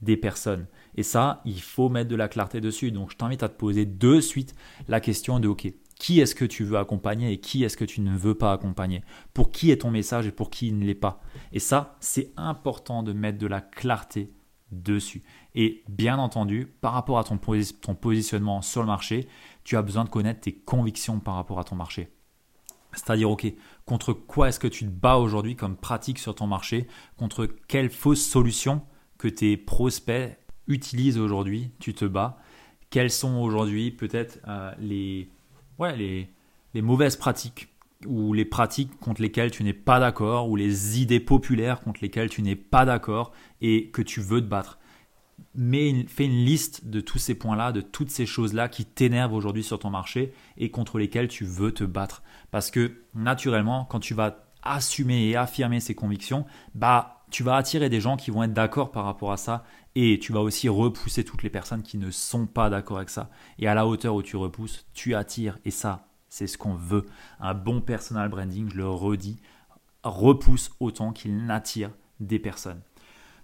des 0.03 0.18
personnes. 0.18 0.66
Et 0.96 1.03
ça, 1.03 1.40
il 1.46 1.61
faut 1.61 1.88
mettre 1.88 2.11
de 2.11 2.16
la 2.16 2.29
clarté 2.29 2.61
dessus. 2.61 2.92
Donc, 2.92 3.11
je 3.11 3.16
t'invite 3.16 3.42
à 3.42 3.48
te 3.48 3.57
poser 3.57 3.87
de 3.87 4.20
suite 4.20 4.55
la 4.88 5.00
question 5.00 5.40
de 5.40 5.48
OK, 5.48 5.72
qui 6.01 6.19
est-ce 6.19 6.35
que 6.35 6.47
tu 6.47 6.65
veux 6.65 6.79
accompagner 6.79 7.31
et 7.31 7.41
qui 7.41 7.63
est-ce 7.63 7.77
que 7.77 7.85
tu 7.85 8.01
ne 8.01 8.17
veux 8.17 8.35
pas 8.35 8.55
accompagner? 8.55 9.05
Pour 9.35 9.53
qui 9.53 9.71
est 9.71 9.83
ton 9.83 9.91
message 9.91 10.27
et 10.27 10.33
pour 10.33 10.49
qui 10.49 10.69
il 10.69 10.79
ne 10.79 10.87
l'est 10.87 10.95
pas? 10.95 11.21
Et 11.53 11.59
ça, 11.59 11.99
c'est 12.01 12.33
important 12.39 13.03
de 13.03 13.13
mettre 13.13 13.37
de 13.37 13.47
la 13.47 13.61
clarté 13.61 14.33
dessus. 14.73 15.23
Et 15.55 15.85
bien 15.91 16.19
entendu, 16.19 16.67
par 16.81 16.95
rapport 16.95 17.19
à 17.19 17.25
ton, 17.25 17.37
positionnement 17.37 18.63
sur 18.63 18.81
le 18.81 18.87
marché, 18.87 19.29
tu 19.63 19.77
as 19.77 19.83
besoin 19.83 20.05
de 20.05 20.09
connaître 20.09 20.41
tes 20.41 20.55
convictions 20.55 21.21
par 21.21 21.35
rapport 21.35 21.59
à 21.59 21.65
ton 21.65 21.77
marché. 21.77 22.09
C'est-à-dire, 22.95 23.31
OK, 23.31 23.53
contre 23.85 24.15
quoi 24.15 24.49
est-ce 24.49 24.59
que 24.59 24.69
tu 24.69 24.87
te 24.87 24.91
bats 24.91 25.19
aujourd'hui 25.19 25.55
comme 25.55 25.77
pratique 25.77 26.19
sur 26.19 26.35
ton 26.35 26.47
marché? 26.47 26.89
Contre 27.19 27.47
quelle 27.69 27.91
fausse 27.91 28.27
solution 28.27 28.81
que 29.19 29.29
tes 29.29 29.59
prospects 29.59 30.35
utilisent 30.67 31.19
aujourd'hui, 31.19 31.73
tu 31.79 31.93
te 31.93 32.07
bats, 32.07 32.39
quelles 32.89 33.11
sont 33.11 33.37
aujourd'hui 33.37 33.91
peut-être 33.91 34.39
euh, 34.49 34.73
les, 34.79 35.29
ouais, 35.81 35.97
les, 35.97 36.29
les 36.75 36.83
mauvaises 36.83 37.16
pratiques 37.16 37.69
ou 38.07 38.33
les 38.33 38.45
pratiques 38.45 38.99
contre 39.01 39.21
lesquelles 39.21 39.51
tu 39.51 39.64
n'es 39.64 39.73
pas 39.73 40.01
d'accord 40.01 40.49
ou 40.49 40.57
les 40.57 41.01
idées 41.01 41.21
populaires 41.21 41.81
contre 41.81 42.01
lesquelles 42.03 42.31
tu 42.31 42.43
n'es 42.43 42.57
pas 42.57 42.85
d'accord 42.85 43.33
et 43.61 43.90
que 43.90 44.03
tu 44.03 44.21
veux 44.21 44.40
te 44.40 44.47
battre. 44.47 44.79
Mais 45.55 46.05
fais 46.07 46.27
une 46.27 46.45
liste 46.45 46.87
de 46.87 47.01
tous 47.01 47.19
ces 47.19 47.35
points-là, 47.35 47.73
de 47.73 47.81
toutes 47.81 48.11
ces 48.11 48.27
choses-là 48.27 48.69
qui 48.69 48.85
t'énervent 48.85 49.35
aujourd'hui 49.35 49.64
sur 49.64 49.79
ton 49.79 49.90
marché 49.90 50.33
et 50.57 50.71
contre 50.71 50.99
lesquelles 50.99 51.29
tu 51.29 51.45
veux 51.45 51.73
te 51.73 51.85
battre. 51.85 52.23
Parce 52.51 52.71
que 52.71 53.03
naturellement, 53.14 53.85
quand 53.85 54.01
tu 54.01 54.14
vas 54.14 54.45
assumer 54.62 55.29
et 55.29 55.37
affirmer 55.37 55.81
ces 55.81 55.95
convictions, 55.95 56.45
bah 56.75 57.19
tu 57.31 57.43
vas 57.43 57.57
attirer 57.57 57.88
des 57.88 58.01
gens 58.01 58.16
qui 58.16 58.31
vont 58.31 58.43
être 58.43 58.53
d'accord 58.53 58.90
par 58.90 59.05
rapport 59.05 59.33
à 59.33 59.37
ça 59.37 59.64
et 59.95 60.19
tu 60.21 60.33
vas 60.33 60.40
aussi 60.40 60.69
repousser 60.69 61.25
toutes 61.25 61.43
les 61.43 61.51
personnes 61.51 61.83
qui 61.83 61.99
ne 61.99 62.11
sont 62.11 62.47
pas 62.47 62.71
d'accord 62.71 62.99
avec 62.99 63.11
ça. 63.11 63.31
Et 63.59 63.66
à 63.66 63.75
la 63.75 63.87
hauteur 63.87 64.14
où 64.14 64.23
tu 64.23 64.37
repousses, 64.37 64.87
tu 64.95 65.14
attires. 65.14 65.59
Et 65.64 65.71
ça, 65.71 66.09
c'est 66.29 66.47
ce 66.47 66.59
qu'on 66.59 66.75
veut. 66.75 67.07
Un 67.40 67.55
bon 67.55 67.81
personal 67.81 68.29
branding, 68.29 68.71
je 68.71 68.77
le 68.77 68.88
redis, 68.88 69.40
repousse 70.03 70.71
autant 70.81 71.12
qu'il 71.12 71.45
n'attire 71.45 71.90
des 72.21 72.38
personnes. 72.38 72.81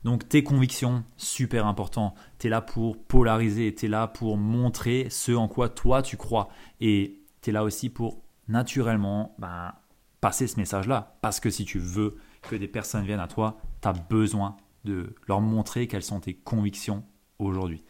Donc 0.04 0.28
tes 0.28 0.44
convictions, 0.44 1.02
super 1.16 1.66
important. 1.66 2.14
Tu 2.38 2.46
es 2.46 2.50
là 2.50 2.60
pour 2.60 2.96
polariser, 2.96 3.74
tu 3.74 3.86
es 3.86 3.88
là 3.88 4.06
pour 4.06 4.36
montrer 4.36 5.08
ce 5.10 5.32
en 5.32 5.48
quoi 5.48 5.68
toi 5.68 6.02
tu 6.02 6.16
crois. 6.16 6.48
Et 6.80 7.20
tu 7.42 7.50
es 7.50 7.52
là 7.52 7.64
aussi 7.64 7.90
pour 7.90 8.22
naturellement 8.46 9.34
ben, 9.38 9.72
passer 10.20 10.46
ce 10.46 10.60
message-là. 10.60 11.16
Parce 11.22 11.40
que 11.40 11.50
si 11.50 11.64
tu 11.64 11.80
veux 11.80 12.18
que 12.46 12.56
des 12.56 12.68
personnes 12.68 13.04
viennent 13.04 13.20
à 13.20 13.28
toi, 13.28 13.58
tu 13.82 13.88
as 13.88 13.92
besoin 13.92 14.56
de 14.84 15.14
leur 15.26 15.40
montrer 15.40 15.86
quelles 15.86 16.02
sont 16.02 16.20
tes 16.20 16.34
convictions 16.34 17.04
aujourd'hui. 17.38 17.82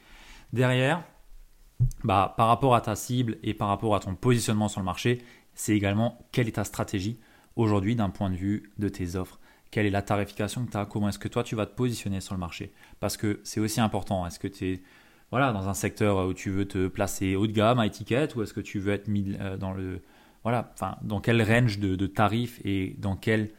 Derrière, 0.53 1.05
bah, 2.05 2.35
par 2.37 2.49
rapport 2.49 2.75
à 2.75 2.81
ta 2.81 2.97
cible 2.97 3.39
et 3.43 3.55
par 3.55 3.69
rapport 3.69 3.95
à 3.95 4.01
ton 4.01 4.15
positionnement 4.15 4.69
sur 4.69 4.81
le 4.81 4.87
marché, 4.87 5.23
c'est 5.55 5.77
également 5.77 6.19
quelle 6.33 6.49
est 6.49 6.53
ta 6.53 6.65
stratégie 6.65 7.21
aujourd'hui 7.57 7.97
d'un 7.97 8.11
point 8.11 8.31
de 8.31 8.37
vue 8.37 8.73
de 8.79 8.89
tes 8.89 9.17
offres? 9.17 9.41
Quelle 9.71 9.87
est 9.87 9.91
la 9.91 10.03
tarification 10.03 10.65
que 10.65 10.71
tu 10.71 10.77
as 10.77 10.87
Comment 10.87 11.09
est-ce 11.09 11.19
que 11.19 11.29
toi 11.29 11.43
tu 11.43 11.57
vas 11.57 11.67
te 11.67 11.75
positionner 11.75 12.21
sur 12.21 12.35
le 12.35 12.41
marché? 12.41 12.73
Parce 13.01 13.17
que 13.17 13.41
c'est 13.45 13.61
aussi 13.61 13.81
important. 13.81 14.27
Est-ce 14.27 14.39
que 14.39 14.49
tu 14.49 14.67
es 14.67 14.83
voilà, 15.31 15.53
dans 15.53 15.69
un 15.69 15.75
secteur 15.75 16.29
où 16.29 16.35
tu 16.35 16.51
veux 16.51 16.69
te 16.69 16.87
placer 16.87 17.35
haut 17.35 17.49
de 17.49 17.53
gamme 17.53 17.81
à 17.81 17.87
étiquette 17.87 18.37
ou 18.37 18.43
est-ce 18.43 18.55
que 18.55 18.61
tu 18.61 18.79
veux 18.79 18.93
être 18.93 19.09
mis 19.09 19.37
euh, 19.41 19.57
dans 19.57 19.73
le 19.73 20.03
voilà, 20.45 20.71
enfin, 20.75 20.97
dans 21.03 21.21
quel 21.21 21.43
range 21.43 21.81
de, 21.81 21.97
de 21.97 22.07
tarifs 22.07 22.61
et 22.65 22.95
dans 22.99 23.17
quel 23.17 23.51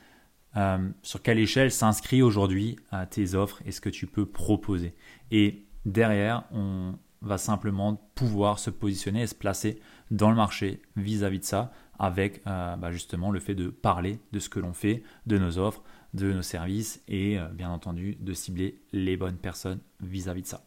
euh, 0.55 0.89
sur 1.01 1.21
quelle 1.21 1.39
échelle 1.39 1.71
s'inscrit 1.71 2.21
aujourd'hui 2.21 2.77
à 2.91 3.05
tes 3.05 3.35
offres 3.35 3.61
et 3.65 3.71
ce 3.71 3.81
que 3.81 3.89
tu 3.89 4.07
peux 4.07 4.25
proposer? 4.25 4.95
Et 5.31 5.65
derrière, 5.85 6.43
on 6.51 6.95
va 7.21 7.37
simplement 7.37 7.95
pouvoir 8.15 8.59
se 8.59 8.69
positionner 8.69 9.23
et 9.23 9.27
se 9.27 9.35
placer 9.35 9.79
dans 10.11 10.29
le 10.29 10.35
marché 10.35 10.81
vis-à-vis 10.95 11.39
de 11.39 11.43
ça 11.43 11.71
avec 11.99 12.43
bah, 12.45 12.91
justement 12.91 13.31
le 13.31 13.39
fait 13.39 13.55
de 13.55 13.69
parler 13.69 14.19
de 14.31 14.39
ce 14.39 14.49
que 14.49 14.59
l'on 14.59 14.73
fait, 14.73 15.01
de 15.25 15.39
nos 15.39 15.57
offres, 15.57 15.83
de 16.13 16.31
nos 16.31 16.43
services 16.43 17.01
et 17.07 17.39
bien 17.53 17.71
entendu 17.71 18.17
de 18.19 18.33
cibler 18.33 18.79
les 18.93 19.17
bonnes 19.17 19.37
personnes 19.37 19.79
vis 19.99 20.29
à 20.29 20.35
-vis 20.35 20.43
de 20.43 20.47
ça. 20.47 20.63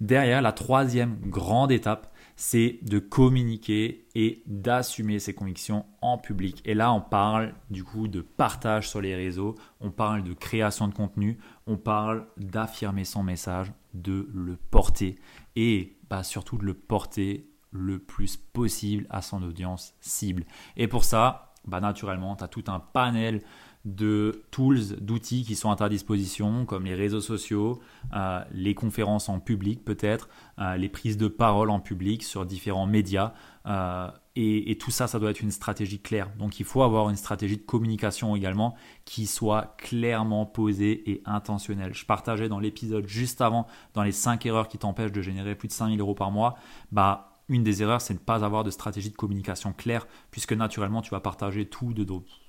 Derrière, 0.00 0.42
la 0.42 0.52
troisième 0.52 1.16
grande 1.22 1.72
étape, 1.72 2.13
c'est 2.36 2.78
de 2.82 2.98
communiquer 2.98 4.06
et 4.14 4.42
d'assumer 4.46 5.18
ses 5.18 5.34
convictions 5.34 5.86
en 6.00 6.18
public. 6.18 6.60
Et 6.64 6.74
là, 6.74 6.92
on 6.92 7.00
parle 7.00 7.54
du 7.70 7.84
coup 7.84 8.08
de 8.08 8.20
partage 8.20 8.88
sur 8.88 9.00
les 9.00 9.14
réseaux, 9.14 9.54
on 9.80 9.90
parle 9.90 10.24
de 10.24 10.32
création 10.32 10.88
de 10.88 10.94
contenu, 10.94 11.38
on 11.66 11.76
parle 11.76 12.26
d'affirmer 12.36 13.04
son 13.04 13.22
message, 13.22 13.72
de 13.94 14.28
le 14.34 14.56
porter 14.56 15.16
et 15.56 15.96
bah, 16.10 16.22
surtout 16.22 16.58
de 16.58 16.64
le 16.64 16.74
porter 16.74 17.48
le 17.70 17.98
plus 17.98 18.36
possible 18.36 19.06
à 19.10 19.22
son 19.22 19.42
audience 19.42 19.94
cible. 20.00 20.44
Et 20.76 20.88
pour 20.88 21.04
ça, 21.04 21.54
bah, 21.66 21.80
naturellement, 21.80 22.36
tu 22.36 22.44
as 22.44 22.48
tout 22.48 22.64
un 22.68 22.80
panel 22.80 23.42
de 23.84 24.44
tools, 24.50 24.96
d'outils 25.00 25.44
qui 25.44 25.54
sont 25.54 25.70
à 25.70 25.76
ta 25.76 25.88
disposition, 25.88 26.64
comme 26.64 26.84
les 26.84 26.94
réseaux 26.94 27.20
sociaux, 27.20 27.80
euh, 28.14 28.40
les 28.52 28.74
conférences 28.74 29.28
en 29.28 29.40
public 29.40 29.84
peut-être, 29.84 30.28
euh, 30.58 30.76
les 30.76 30.88
prises 30.88 31.18
de 31.18 31.28
parole 31.28 31.70
en 31.70 31.80
public 31.80 32.22
sur 32.22 32.46
différents 32.46 32.86
médias. 32.86 33.34
Euh, 33.66 34.10
et, 34.36 34.76
tout 34.78 34.90
ça, 34.90 35.06
ça 35.06 35.20
doit 35.20 35.30
être 35.30 35.42
une 35.42 35.52
stratégie 35.52 36.00
claire. 36.00 36.28
Donc 36.38 36.58
il 36.58 36.66
faut 36.66 36.82
avoir 36.82 37.08
une 37.08 37.16
stratégie 37.16 37.56
de 37.56 37.62
communication 37.62 38.34
également 38.34 38.74
qui 39.04 39.26
soit 39.26 39.76
clairement 39.78 40.44
posée 40.44 41.08
et 41.08 41.22
intentionnelle. 41.24 41.94
Je 41.94 42.04
partageais 42.04 42.48
dans 42.48 42.58
l'épisode 42.58 43.06
juste 43.06 43.40
avant, 43.40 43.66
dans 43.92 44.02
les 44.02 44.12
5 44.12 44.44
erreurs 44.46 44.66
qui 44.66 44.78
t'empêchent 44.78 45.12
de 45.12 45.22
générer 45.22 45.54
plus 45.54 45.68
de 45.68 45.72
5000 45.72 46.00
euros 46.00 46.14
par 46.14 46.32
mois, 46.32 46.56
bah 46.90 47.30
une 47.48 47.62
des 47.62 47.82
erreurs, 47.82 48.00
c'est 48.00 48.14
de 48.14 48.18
ne 48.18 48.24
pas 48.24 48.44
avoir 48.44 48.64
de 48.64 48.70
stratégie 48.70 49.10
de 49.10 49.16
communication 49.16 49.72
claire, 49.72 50.06
puisque 50.30 50.52
naturellement, 50.52 51.02
tu 51.02 51.10
vas 51.10 51.20
partager 51.20 51.66
tout 51.66 51.92
de, 51.92 52.04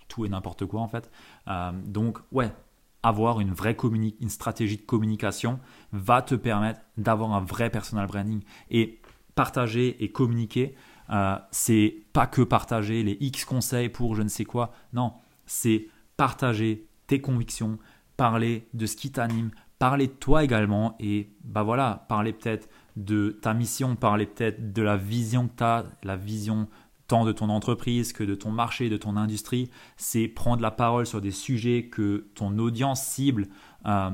tout 0.08 0.26
et 0.26 0.30
n'importe 0.30 0.66
quoi 0.66 0.82
en 0.82 0.88
fait. 0.88 1.12
Euh, 1.48 1.72
donc 1.86 2.20
ouais, 2.32 2.52
avoir 3.04 3.40
une 3.40 3.54
vraie 3.54 3.78
une 3.84 4.30
stratégie 4.30 4.78
de 4.78 4.82
communication 4.82 5.60
va 5.92 6.22
te 6.22 6.36
permettre 6.36 6.82
d'avoir 6.98 7.34
un 7.34 7.42
vrai 7.42 7.70
personal 7.70 8.08
branding. 8.08 8.42
Et 8.72 9.00
partager 9.36 10.04
et 10.04 10.12
communiquer, 10.12 10.76
euh, 11.12 11.38
c'est 11.52 12.04
pas 12.14 12.26
que 12.26 12.42
partager 12.42 13.04
les 13.04 13.18
X 13.20 13.46
conseils 13.46 13.90
pour 13.90 14.16
je 14.16 14.24
ne 14.24 14.28
sais 14.28 14.46
quoi. 14.46 14.74
Non, 14.94 15.14
c'est 15.46 15.88
partager 16.18 16.88
tes 17.06 17.22
convictions, 17.22 17.78
parler 18.18 18.68
de 18.74 18.86
ce 18.86 18.96
qui 18.96 19.12
t'anime, 19.12 19.52
parler 19.78 20.08
de 20.08 20.14
toi 20.14 20.44
également 20.44 20.96
et 21.00 21.30
bah 21.44 21.64
voilà, 21.64 22.06
parler 22.10 22.34
peut-être 22.34 22.70
de 22.96 23.38
ta 23.42 23.54
mission, 23.54 23.96
parler 23.96 24.26
peut-être 24.26 24.74
de 24.74 24.82
la 24.82 24.98
vision 24.98 25.48
que 25.48 25.58
tu 25.58 25.64
as, 25.64 25.86
la 26.04 26.16
vision 26.16 26.68
tant 27.08 27.26
de 27.26 27.32
ton 27.32 27.50
entreprise 27.50 28.14
que 28.14 28.24
de 28.24 28.36
ton 28.36 28.52
marché, 28.52 28.90
de 28.90 28.98
ton 28.98 29.16
industrie, 29.16 29.70
c'est 29.98 30.28
prendre 30.28 30.62
la 30.62 30.72
parole 30.72 31.06
sur 31.06 31.22
des 31.22 31.32
sujets 31.32 31.86
que 31.86 32.28
ton 32.36 32.58
audience 32.58 33.04
cible 33.04 33.48
euh, 33.86 34.10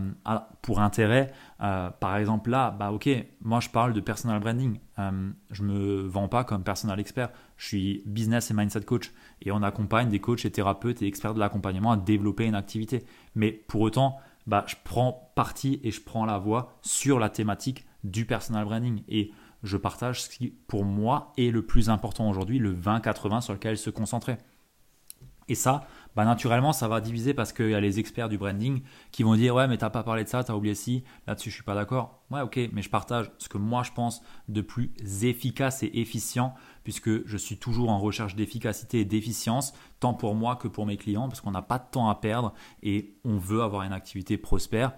pour 0.62 0.82
intérêt. 0.82 1.32
Euh, 1.62 1.90
par 1.90 2.18
exemple 2.18 2.50
là, 2.50 2.72
bah 2.72 2.92
ok, 2.92 3.10
moi 3.42 3.62
je 3.62 3.70
parle 3.70 3.94
de 3.94 4.02
personal 4.02 4.40
branding. 4.40 4.80
Euh, 5.00 5.32
je 5.52 5.64
me 5.64 6.02
vends 6.02 6.28
pas 6.28 6.44
comme 6.44 6.64
personal 6.64 7.00
expert. 7.00 7.30
Je 7.56 7.68
suis 7.68 8.04
business 8.06 8.52
et 8.52 8.54
mindset 8.54 8.82
coach 8.82 9.12
et 9.42 9.52
on 9.52 9.64
accompagne 9.64 10.10
des 10.10 10.20
coachs 10.20 10.44
et 10.44 10.52
thérapeutes 10.52 11.02
et 11.02 11.08
experts 11.08 11.34
de 11.34 11.40
l'accompagnement 11.40 11.94
à 11.94 11.98
développer 11.98 12.46
une 12.46 12.56
activité. 12.56 13.06
Mais 13.36 13.52
pour 13.52 13.82
autant, 13.82 14.18
bah, 14.48 14.66
je 14.68 14.76
prends 14.84 15.32
parti 15.36 15.80
et 15.84 15.92
je 15.92 16.02
prends 16.02 16.26
la 16.26 16.38
voix 16.38 16.78
sur 16.82 17.20
la 17.20 17.30
thématique 17.30 17.86
du 18.04 18.26
personal 18.26 18.66
branding 18.66 19.04
et 19.08 19.32
je 19.64 19.78
partage 19.78 20.24
ce 20.24 20.30
qui, 20.30 20.50
pour 20.50 20.86
moi, 20.86 21.34
est 21.38 21.52
le 21.52 21.66
plus 21.66 21.90
important 21.90 22.30
aujourd'hui, 22.30 22.60
le 22.60 22.74
20-80 22.74 23.42
sur 23.42 23.54
lequel 23.54 23.78
se 23.78 23.90
concentrer. 23.90 24.38
Et 25.48 25.56
ça, 25.56 25.86
bah 26.16 26.24
naturellement, 26.24 26.72
ça 26.72 26.88
va 26.88 27.02
diviser 27.02 27.34
parce 27.34 27.52
qu'il 27.52 27.70
y 27.70 27.76
a 27.76 27.80
les 27.82 28.00
experts 28.00 28.30
du 28.30 28.38
branding 28.38 28.82
qui 29.12 29.24
vont 29.24 29.36
dire 29.36 29.56
Ouais, 29.56 29.68
mais 29.68 29.78
t'as 29.78 29.90
pas 29.90 30.04
parlé 30.04 30.24
de 30.24 30.30
ça, 30.30 30.44
t'as 30.44 30.54
oublié 30.54 30.76
ci, 30.76 31.04
là-dessus 31.28 31.50
je 31.50 31.56
suis 31.56 31.64
pas 31.64 31.76
d'accord. 31.76 32.22
Ouais, 32.32 32.42
ok, 32.42 32.58
mais 32.72 32.82
je 32.82 32.90
partage 32.90 33.32
ce 33.38 33.50
que 33.50 33.58
moi 33.58 33.84
je 33.84 33.92
pense 33.92 34.22
de 34.48 34.62
plus 34.62 34.94
efficace 35.24 35.84
et 35.84 35.92
efficient, 35.94 36.54
puisque 36.84 37.26
je 37.28 37.38
suis 37.38 37.58
toujours 37.58 37.90
en 37.90 38.00
recherche 38.00 38.36
d'efficacité 38.36 39.02
et 39.02 39.06
d'efficience, 39.06 39.74
tant 40.00 40.14
pour 40.14 40.36
moi 40.36 40.56
que 40.56 40.68
pour 40.68 40.86
mes 40.86 40.96
clients, 40.98 41.28
parce 41.28 41.42
qu'on 41.42 41.52
n'a 41.52 41.62
pas 41.62 41.80
de 41.80 41.90
temps 41.92 42.10
à 42.10 42.16
perdre 42.16 42.54
et 42.84 43.16
on 43.26 43.38
veut 43.38 43.62
avoir 43.62 43.84
une 43.84 43.94
activité 43.94 44.38
prospère 44.38 44.94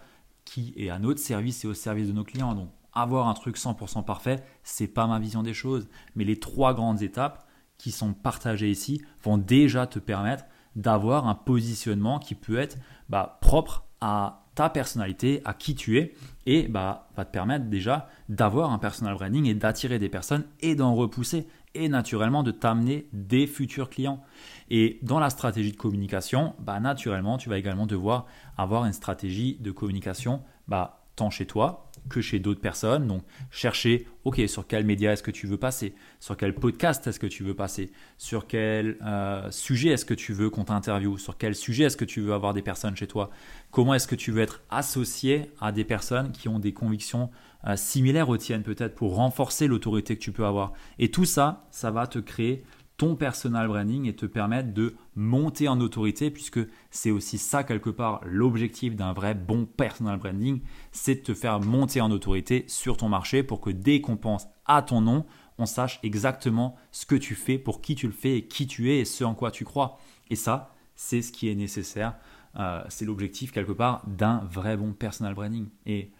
qui 0.46 0.74
est 0.76 0.90
à 0.90 1.00
notre 1.00 1.20
service 1.20 1.64
et 1.64 1.68
au 1.68 1.74
service 1.74 2.10
de 2.10 2.14
nos 2.14 2.24
clients. 2.24 2.54
Donc, 2.54 2.70
avoir 2.94 3.28
un 3.28 3.34
truc 3.34 3.58
100% 3.58 4.04
parfait, 4.04 4.44
c'est 4.64 4.88
pas 4.88 5.08
ma 5.08 5.20
vision 5.20 5.44
des 5.44 5.54
choses. 5.54 5.88
Mais 6.16 6.24
les 6.24 6.40
trois 6.40 6.74
grandes 6.74 7.02
étapes 7.02 7.48
qui 7.78 7.92
sont 7.92 8.14
partagées 8.14 8.70
ici 8.70 9.02
vont 9.24 9.38
déjà 9.38 9.88
te 9.88 10.00
permettre 10.00 10.46
d'avoir 10.76 11.28
un 11.28 11.36
positionnement 11.36 12.20
qui 12.20 12.36
peut 12.36 12.58
être 12.58 12.78
bah, 13.10 13.38
propre 13.42 13.86
à 14.02 14.44
ta 14.56 14.70
personnalité, 14.70 15.42
à 15.46 15.54
qui 15.54 15.76
tu 15.76 15.98
es, 15.98 16.14
et 16.46 16.68
bah, 16.68 17.10
va 17.16 17.26
te 17.26 17.32
permettre 17.32 17.66
déjà 17.66 18.08
d'avoir 18.30 18.72
un 18.72 18.78
personal 18.78 19.16
branding 19.16 19.46
et 19.46 19.54
d'attirer 19.54 19.98
des 19.98 20.10
personnes 20.10 20.46
et 20.62 20.76
d'en 20.76 20.94
repousser, 20.94 21.48
et 21.76 21.90
naturellement 21.90 22.44
de 22.44 22.52
t'amener 22.52 23.08
des 23.14 23.48
futurs 23.48 23.90
clients. 23.90 24.22
Et 24.70 25.00
dans 25.02 25.20
la 25.20 25.30
stratégie 25.30 25.72
de 25.72 25.78
communication, 25.78 26.54
bah, 26.60 26.80
naturellement, 26.80 27.38
tu 27.38 27.50
vas 27.50 27.58
également 27.58 27.88
devoir 27.88 28.28
avoir 28.58 28.86
une 28.86 28.94
stratégie 28.94 29.58
de 29.60 29.72
communication 29.72 30.42
bah, 30.68 31.04
tant 31.16 31.30
chez 31.30 31.46
toi 31.46 31.90
que 32.10 32.22
chez 32.22 32.40
d'autres 32.40 32.62
personnes. 32.62 33.08
Donc, 33.08 33.24
chercher, 33.52 34.08
OK, 34.24 34.42
sur 34.48 34.68
quel 34.68 34.86
média 34.86 35.14
est-ce 35.14 35.24
que 35.24 35.32
tu 35.32 35.48
veux 35.48 35.58
passer? 35.58 35.96
Sur 36.20 36.38
quel 36.38 36.56
podcast 36.56 37.06
est-ce 37.08 37.20
que 37.20 37.28
tu 37.28 37.44
veux 37.44 37.56
passer? 37.56 37.92
Sur 38.18 38.48
quel 38.48 38.98
euh, 39.04 39.50
sujet 39.52 39.90
est-ce 39.90 40.06
que 40.06 40.14
tu 40.14 40.34
veux 40.34 40.50
qu'on 40.50 40.66
t'interviewe? 40.66 41.18
Sur 41.18 41.38
quel 41.38 41.56
sujet 41.56 41.86
est-ce 41.86 41.98
que 41.98 42.06
tu 42.06 42.22
veux 42.22 42.34
avoir 42.34 42.54
des 42.54 42.62
personnes 42.62 42.96
chez 42.96 43.08
toi? 43.08 43.30
Comment 43.72 43.94
est-ce 43.94 44.08
que 44.08 44.16
tu 44.16 44.32
veux 44.32 44.42
être 44.42 44.62
associé 44.70 45.52
à 45.60 45.72
des 45.72 45.84
personnes 45.84 46.32
qui 46.32 46.48
ont 46.48 46.60
des 46.60 46.74
convictions 46.74 47.30
euh, 47.68 47.76
similaires 47.76 48.30
aux 48.30 48.38
tiennes 48.38 48.64
peut-être 48.64 48.96
pour 48.96 49.16
renforcer 49.16 49.68
l'autorité 49.68 50.16
que 50.16 50.22
tu 50.22 50.32
peux 50.32 50.46
avoir? 50.46 50.74
Et 51.00 51.10
tout 51.10 51.26
ça, 51.26 51.68
ça 51.72 51.92
va 51.92 52.08
te 52.08 52.20
créer 52.20 52.64
ton 52.98 53.16
personal 53.16 53.68
branding 53.68 54.06
et 54.06 54.16
te 54.16 54.26
permettre 54.26 54.74
de 54.74 54.96
monter 55.16 55.68
en 55.68 55.80
autorité 55.80 56.30
puisque 56.30 56.60
c'est 56.92 57.12
aussi 57.12 57.38
ça 57.38 57.64
quelque 57.64 57.90
part 57.90 58.22
l'objectif 58.24 58.96
d'un 58.96 59.14
vrai 59.14 59.34
bon 59.34 59.66
personal 59.66 60.20
branding, 60.20 60.62
c'est 60.92 61.16
de 61.16 61.22
te 61.22 61.34
faire 61.34 61.60
monter 61.60 62.02
en 62.02 62.12
autorité 62.12 62.66
sur 62.68 62.98
ton 62.98 63.10
marché 63.10 63.44
pour 63.44 63.62
que 63.62 63.72
dès 63.72 64.02
qu'on 64.02 64.18
pense 64.18 64.48
à 64.66 64.82
ton 64.82 65.02
nom, 65.02 65.26
on 65.58 65.66
sache 65.66 66.00
exactement 66.04 66.76
ce 66.92 67.06
que 67.06 67.16
tu 67.16 67.36
fais, 67.36 67.58
pour 67.58 67.82
qui 67.82 67.96
tu 67.96 68.08
le 68.08 68.14
fais 68.14 68.38
et 68.38 68.48
qui 68.48 68.68
tu 68.68 68.92
es 68.92 69.00
et 69.00 69.06
ce 69.06 69.24
en 69.24 69.34
quoi 69.34 69.52
tu 69.52 69.66
crois. 69.66 70.00
Et 70.30 70.36
ça, 70.36 70.74
c'est 70.96 71.22
ce 71.22 71.32
qui 71.32 71.50
est 71.50 71.56
nécessaire. 71.56 72.16
Euh, 72.60 72.84
c'est 72.90 73.06
l'objectif 73.06 73.52
quelque 73.52 73.72
part 73.72 74.04
d'un 74.08 74.40
vrai 74.52 74.78
bon 74.78 74.94
personal 74.94 75.34
branding. 75.34 75.68
Et 75.86 76.12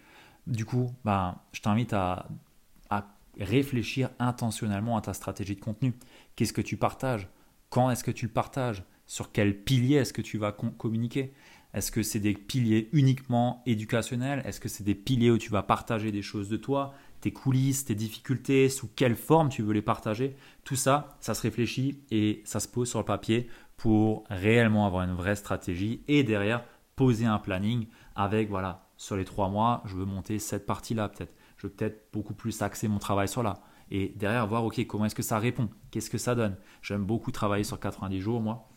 du 0.46 0.64
coup, 0.64 0.90
bah, 1.04 1.44
je 1.52 1.60
t'invite 1.60 1.92
à 1.92 2.26
réfléchir 3.40 4.10
intentionnellement 4.18 4.96
à 4.96 5.00
ta 5.00 5.14
stratégie 5.14 5.54
de 5.54 5.60
contenu. 5.60 5.94
Qu'est-ce 6.36 6.52
que 6.52 6.60
tu 6.60 6.76
partages? 6.76 7.28
Quand 7.70 7.90
est-ce 7.90 8.04
que 8.04 8.10
tu 8.10 8.26
le 8.26 8.32
partages? 8.32 8.84
Sur 9.06 9.32
quel 9.32 9.62
pilier 9.62 9.96
est-ce 9.96 10.12
que 10.12 10.22
tu 10.22 10.38
vas 10.38 10.52
communiquer? 10.52 11.32
Est-ce 11.74 11.92
que 11.92 12.02
c'est 12.02 12.20
des 12.20 12.34
piliers 12.34 12.88
uniquement 12.92 13.62
éducationnels? 13.66 14.42
Est-ce 14.44 14.60
que 14.60 14.68
c'est 14.68 14.84
des 14.84 14.94
piliers 14.94 15.30
où 15.30 15.38
tu 15.38 15.50
vas 15.50 15.62
partager 15.62 16.12
des 16.12 16.22
choses 16.22 16.48
de 16.48 16.56
toi, 16.56 16.94
tes 17.20 17.32
coulisses, 17.32 17.84
tes 17.84 17.94
difficultés, 17.94 18.68
sous 18.68 18.88
quelle 18.88 19.16
forme 19.16 19.48
tu 19.48 19.62
veux 19.62 19.72
les 19.72 19.82
partager? 19.82 20.36
Tout 20.62 20.76
ça, 20.76 21.16
ça 21.20 21.34
se 21.34 21.42
réfléchit 21.42 22.00
et 22.10 22.42
ça 22.44 22.60
se 22.60 22.68
pose 22.68 22.88
sur 22.88 23.00
le 23.00 23.04
papier 23.04 23.48
pour 23.76 24.24
réellement 24.30 24.86
avoir 24.86 25.02
une 25.02 25.14
vraie 25.14 25.36
stratégie 25.36 26.02
et 26.08 26.22
derrière 26.22 26.64
poser 26.96 27.26
un 27.26 27.38
planning 27.38 27.86
avec, 28.14 28.48
voilà, 28.48 28.88
sur 28.96 29.16
les 29.16 29.24
trois 29.24 29.48
mois, 29.48 29.82
je 29.84 29.96
veux 29.96 30.04
monter 30.04 30.38
cette 30.38 30.66
partie-là 30.66 31.08
peut-être. 31.08 31.34
Je 31.56 31.66
vais 31.66 31.72
peut-être 31.72 32.08
beaucoup 32.12 32.34
plus 32.34 32.62
axer 32.62 32.88
mon 32.88 32.98
travail 32.98 33.28
sur 33.28 33.42
là. 33.42 33.54
Et 33.90 34.12
derrière, 34.16 34.46
voir, 34.46 34.64
OK, 34.64 34.84
comment 34.86 35.04
est-ce 35.04 35.14
que 35.14 35.22
ça 35.22 35.38
répond? 35.38 35.68
Qu'est-ce 35.90 36.10
que 36.10 36.18
ça 36.18 36.34
donne? 36.34 36.56
J'aime 36.82 37.04
beaucoup 37.04 37.30
travailler 37.30 37.64
sur 37.64 37.78
90 37.78 38.20
jours, 38.20 38.40
moi, 38.40 38.68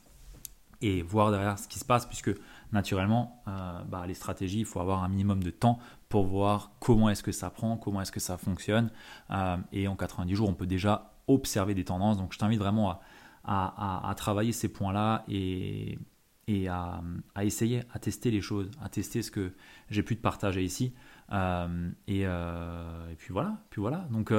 et 0.82 1.02
voir 1.02 1.32
derrière 1.32 1.58
ce 1.58 1.68
qui 1.68 1.80
se 1.80 1.86
passe, 1.86 2.06
puisque 2.06 2.32
naturellement, 2.72 3.42
euh, 3.48 3.82
bah, 3.84 4.06
les 4.06 4.14
stratégies, 4.14 4.60
il 4.60 4.66
faut 4.66 4.80
avoir 4.80 5.04
un 5.04 5.10
minimum 5.10 5.44
de 5.44 5.50
temps 5.50 5.80
pour 6.10 6.26
voir 6.26 6.72
comment 6.80 7.10
est-ce 7.10 7.24
que 7.24 7.32
ça 7.32 7.50
prend, 7.50 7.78
comment 7.78 8.02
est-ce 8.02 8.12
que 8.12 8.20
ça 8.20 8.38
fonctionne. 8.38 8.92
Euh, 9.32 9.58
et 9.72 9.88
en 9.88 9.96
90 9.96 10.36
jours, 10.36 10.50
on 10.50 10.54
peut 10.54 10.68
déjà 10.68 11.14
observer 11.28 11.74
des 11.74 11.86
tendances. 11.86 12.18
Donc, 12.18 12.34
je 12.34 12.38
t'invite 12.38 12.60
vraiment 12.60 13.00
à, 13.44 14.14
travailler 14.18 14.52
ces 14.52 14.68
points-là 14.68 15.24
et, 15.30 15.98
et 16.48 16.68
à, 16.68 17.02
à, 17.34 17.46
essayer, 17.46 17.84
à 17.94 18.00
tester 18.00 18.30
les 18.30 18.42
choses, 18.42 18.70
à 18.82 18.90
tester 18.90 19.22
ce 19.22 19.32
que 19.32 19.54
j'ai 19.90 20.04
pu 20.04 20.18
te 20.18 20.22
partager 20.22 20.64
ici. 20.64 20.94
Euh, 21.32 21.90
euh, 22.10 23.12
et, 23.12 23.16
puis 23.16 23.34
voilà, 23.34 23.58
puis 23.70 23.82
voilà. 23.82 24.08
Donc 24.12 24.32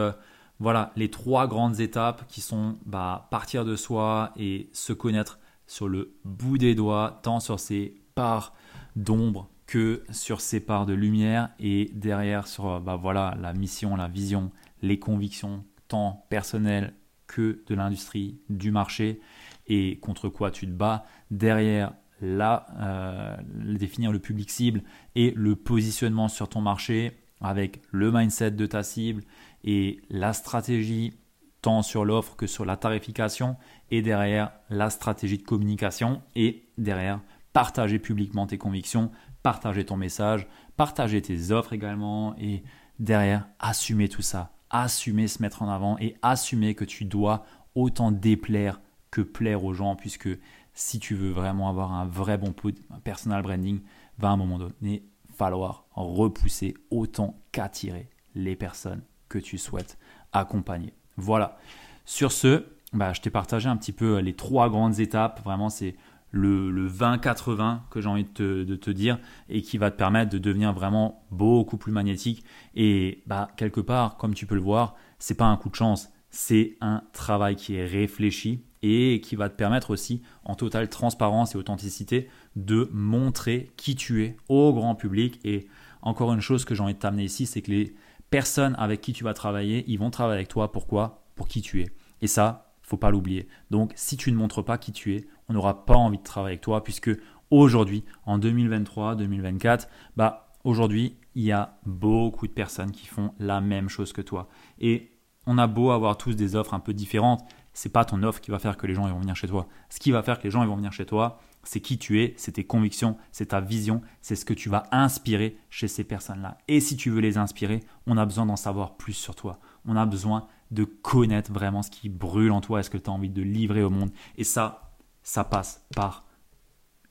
voilà 0.60 0.92
les 0.96 1.10
trois 1.10 1.46
grandes 1.46 1.80
étapes 1.80 2.26
qui 2.28 2.40
sont 2.40 2.78
bah, 2.84 3.28
partir 3.30 3.64
de 3.64 3.76
soi 3.76 4.32
et 4.36 4.68
se 4.72 4.92
connaître 4.92 5.38
sur 5.66 5.88
le 5.88 6.14
bout 6.24 6.58
des 6.58 6.74
doigts, 6.74 7.20
tant 7.22 7.40
sur 7.40 7.60
ses 7.60 8.00
parts 8.14 8.54
d'ombre 8.96 9.48
que 9.66 10.02
sur 10.10 10.40
ses 10.40 10.60
parts 10.60 10.86
de 10.86 10.94
lumière 10.94 11.50
et 11.60 11.90
derrière 11.94 12.46
sur 12.46 12.80
bah, 12.80 12.96
voilà, 12.96 13.36
la 13.40 13.52
mission, 13.52 13.96
la 13.96 14.08
vision, 14.08 14.50
les 14.82 14.98
convictions, 14.98 15.64
tant 15.88 16.26
personnelles 16.30 16.94
que 17.26 17.62
de 17.66 17.74
l'industrie, 17.74 18.40
du 18.48 18.70
marché. 18.70 19.20
et 19.66 19.98
contre 19.98 20.30
quoi 20.30 20.50
tu 20.50 20.66
te 20.66 20.72
bats. 20.72 21.04
Derrière, 21.30 21.92
là, 22.22 22.66
euh, 22.80 23.36
définir 23.52 24.10
le 24.10 24.18
public 24.18 24.50
cible 24.50 24.82
et 25.14 25.32
le 25.36 25.54
positionnement 25.54 26.28
sur 26.28 26.48
ton 26.48 26.62
marché 26.62 27.12
avec 27.40 27.82
le 27.90 28.10
mindset 28.10 28.52
de 28.52 28.66
ta 28.66 28.82
cible 28.82 29.22
et 29.64 30.00
la 30.10 30.32
stratégie 30.32 31.14
tant 31.62 31.82
sur 31.82 32.04
l'offre 32.04 32.36
que 32.36 32.46
sur 32.46 32.64
la 32.64 32.76
tarification 32.76 33.56
et 33.90 34.02
derrière 34.02 34.52
la 34.70 34.90
stratégie 34.90 35.38
de 35.38 35.42
communication 35.42 36.22
et 36.36 36.68
derrière 36.78 37.20
partager 37.52 37.98
publiquement 37.98 38.46
tes 38.46 38.58
convictions, 38.58 39.10
partager 39.42 39.84
ton 39.84 39.96
message, 39.96 40.46
partager 40.76 41.20
tes 41.20 41.50
offres 41.50 41.72
également 41.72 42.36
et 42.38 42.62
derrière 42.98 43.48
assumer 43.58 44.08
tout 44.08 44.22
ça, 44.22 44.52
assumer 44.70 45.28
se 45.28 45.42
mettre 45.42 45.62
en 45.62 45.68
avant 45.68 45.98
et 45.98 46.16
assumer 46.22 46.74
que 46.74 46.84
tu 46.84 47.04
dois 47.04 47.44
autant 47.74 48.12
déplaire 48.12 48.80
que 49.10 49.20
plaire 49.20 49.64
aux 49.64 49.72
gens 49.72 49.96
puisque 49.96 50.28
si 50.74 51.00
tu 51.00 51.14
veux 51.14 51.30
vraiment 51.30 51.68
avoir 51.68 51.92
un 51.92 52.06
vrai 52.06 52.38
bon 52.38 52.54
personal 53.02 53.42
branding, 53.42 53.80
va 54.18 54.28
à 54.28 54.32
un 54.32 54.36
moment 54.36 54.58
donné 54.58 55.04
falloir 55.34 55.86
repousser 55.92 56.74
autant 56.90 57.40
qu'attirer 57.50 58.10
les 58.34 58.54
personnes 58.54 59.02
que 59.28 59.38
tu 59.38 59.58
souhaites 59.58 59.98
accompagner. 60.32 60.92
Voilà. 61.16 61.58
Sur 62.04 62.32
ce, 62.32 62.64
bah, 62.92 63.12
je 63.12 63.20
t'ai 63.20 63.30
partagé 63.30 63.68
un 63.68 63.76
petit 63.76 63.92
peu 63.92 64.18
les 64.18 64.34
trois 64.34 64.70
grandes 64.70 65.00
étapes. 65.00 65.42
Vraiment, 65.44 65.68
c'est 65.68 65.96
le, 66.30 66.88
20-80 66.88 67.80
que 67.90 68.00
j'ai 68.00 68.08
envie 68.08 68.24
de 68.24 68.76
te, 68.76 68.90
dire 68.90 69.18
et 69.48 69.62
qui 69.62 69.78
va 69.78 69.90
te 69.90 69.96
permettre 69.96 70.30
de 70.30 70.38
devenir 70.38 70.72
vraiment 70.72 71.24
beaucoup 71.30 71.76
plus 71.76 71.92
magnétique. 71.92 72.44
Et 72.74 73.22
bah, 73.26 73.48
quelque 73.56 73.80
part, 73.80 74.16
comme 74.16 74.34
tu 74.34 74.46
peux 74.46 74.54
le 74.54 74.60
voir, 74.60 74.94
c'est 75.18 75.36
pas 75.36 75.46
un 75.46 75.56
coup 75.56 75.70
de 75.70 75.74
chance, 75.74 76.10
c'est 76.30 76.76
un 76.80 77.02
travail 77.12 77.56
qui 77.56 77.74
est 77.74 77.86
réfléchi 77.86 78.64
et 78.82 79.20
qui 79.20 79.34
va 79.34 79.48
te 79.48 79.56
permettre 79.56 79.90
aussi, 79.90 80.22
en 80.44 80.54
totale 80.54 80.88
transparence 80.88 81.54
et 81.54 81.58
authenticité, 81.58 82.28
de 82.54 82.88
montrer 82.92 83.72
qui 83.76 83.96
tu 83.96 84.24
es 84.24 84.36
au 84.48 84.72
grand 84.72 84.94
public. 84.94 85.40
Et 85.44 85.66
encore 86.02 86.32
une 86.32 86.40
chose 86.40 86.64
que 86.64 86.74
j'ai 86.74 86.82
envie 86.82 86.94
de 86.94 86.98
t'amener 86.98 87.24
ici, 87.24 87.46
c'est 87.46 87.62
que 87.62 87.72
les 87.72 87.94
personnes 88.30 88.74
avec 88.78 89.00
qui 89.00 89.12
tu 89.12 89.24
vas 89.24 89.34
travailler, 89.34 89.84
ils 89.88 89.98
vont 89.98 90.10
travailler 90.10 90.38
avec 90.38 90.48
toi. 90.48 90.72
Pourquoi? 90.72 91.24
Pour 91.34 91.48
qui 91.48 91.62
tu 91.62 91.82
es. 91.82 91.90
Et 92.20 92.26
ça, 92.26 92.72
faut 92.82 92.96
pas 92.96 93.10
l'oublier. 93.10 93.48
Donc, 93.70 93.92
si 93.94 94.16
tu 94.16 94.32
ne 94.32 94.36
montres 94.36 94.64
pas 94.64 94.78
qui 94.78 94.92
tu 94.92 95.14
es, 95.14 95.26
on 95.48 95.54
n'aura 95.54 95.84
pas 95.84 95.96
envie 95.96 96.18
de 96.18 96.22
travailler 96.22 96.54
avec 96.54 96.62
toi, 96.62 96.82
puisque 96.82 97.10
aujourd'hui, 97.50 98.04
en 98.24 98.38
2023, 98.38 99.14
2024, 99.16 99.88
bah, 100.16 100.48
aujourd'hui, 100.64 101.16
il 101.34 101.44
y 101.44 101.52
a 101.52 101.78
beaucoup 101.86 102.46
de 102.46 102.52
personnes 102.52 102.90
qui 102.90 103.06
font 103.06 103.32
la 103.38 103.60
même 103.60 103.88
chose 103.88 104.12
que 104.12 104.22
toi. 104.22 104.48
Et 104.78 105.12
on 105.46 105.56
a 105.56 105.66
beau 105.66 105.90
avoir 105.90 106.18
tous 106.18 106.34
des 106.34 106.56
offres 106.56 106.74
un 106.74 106.80
peu 106.80 106.92
différentes, 106.92 107.42
c'est 107.78 107.90
pas 107.90 108.04
ton 108.04 108.24
offre 108.24 108.40
qui 108.40 108.50
va 108.50 108.58
faire 108.58 108.76
que 108.76 108.88
les 108.88 108.94
gens 108.94 109.06
vont 109.08 109.20
venir 109.20 109.36
chez 109.36 109.46
toi. 109.46 109.68
Ce 109.88 110.00
qui 110.00 110.10
va 110.10 110.24
faire 110.24 110.40
que 110.40 110.42
les 110.42 110.50
gens 110.50 110.66
vont 110.66 110.74
venir 110.74 110.92
chez 110.92 111.06
toi, 111.06 111.38
c'est 111.62 111.78
qui 111.78 111.96
tu 111.96 112.20
es, 112.20 112.34
c'est 112.36 112.50
tes 112.50 112.64
convictions, 112.64 113.16
c'est 113.30 113.46
ta 113.46 113.60
vision, 113.60 114.02
c'est 114.20 114.34
ce 114.34 114.44
que 114.44 114.52
tu 114.52 114.68
vas 114.68 114.88
inspirer 114.90 115.56
chez 115.70 115.86
ces 115.86 116.02
personnes-là. 116.02 116.58
Et 116.66 116.80
si 116.80 116.96
tu 116.96 117.08
veux 117.08 117.20
les 117.20 117.38
inspirer, 117.38 117.84
on 118.08 118.16
a 118.16 118.26
besoin 118.26 118.46
d'en 118.46 118.56
savoir 118.56 118.96
plus 118.96 119.12
sur 119.12 119.36
toi. 119.36 119.60
On 119.84 119.94
a 119.94 120.06
besoin 120.06 120.48
de 120.72 120.82
connaître 120.82 121.52
vraiment 121.52 121.82
ce 121.82 121.90
qui 121.92 122.08
brûle 122.08 122.50
en 122.50 122.60
toi, 122.60 122.80
est-ce 122.80 122.90
que 122.90 122.98
tu 122.98 123.10
as 123.10 123.12
envie 123.12 123.30
de 123.30 123.42
livrer 123.42 123.84
au 123.84 123.90
monde. 123.90 124.10
Et 124.36 124.42
ça, 124.42 124.96
ça 125.22 125.44
passe 125.44 125.86
par 125.94 126.26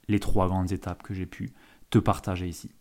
les 0.10 0.19
trois 0.19 0.47
grandes 0.47 0.73
étapes 0.73 1.01
que 1.01 1.13
j'ai 1.13 1.27
pu 1.27 1.53
te 1.89 1.97
partager 1.97 2.45
ici. 2.45 2.73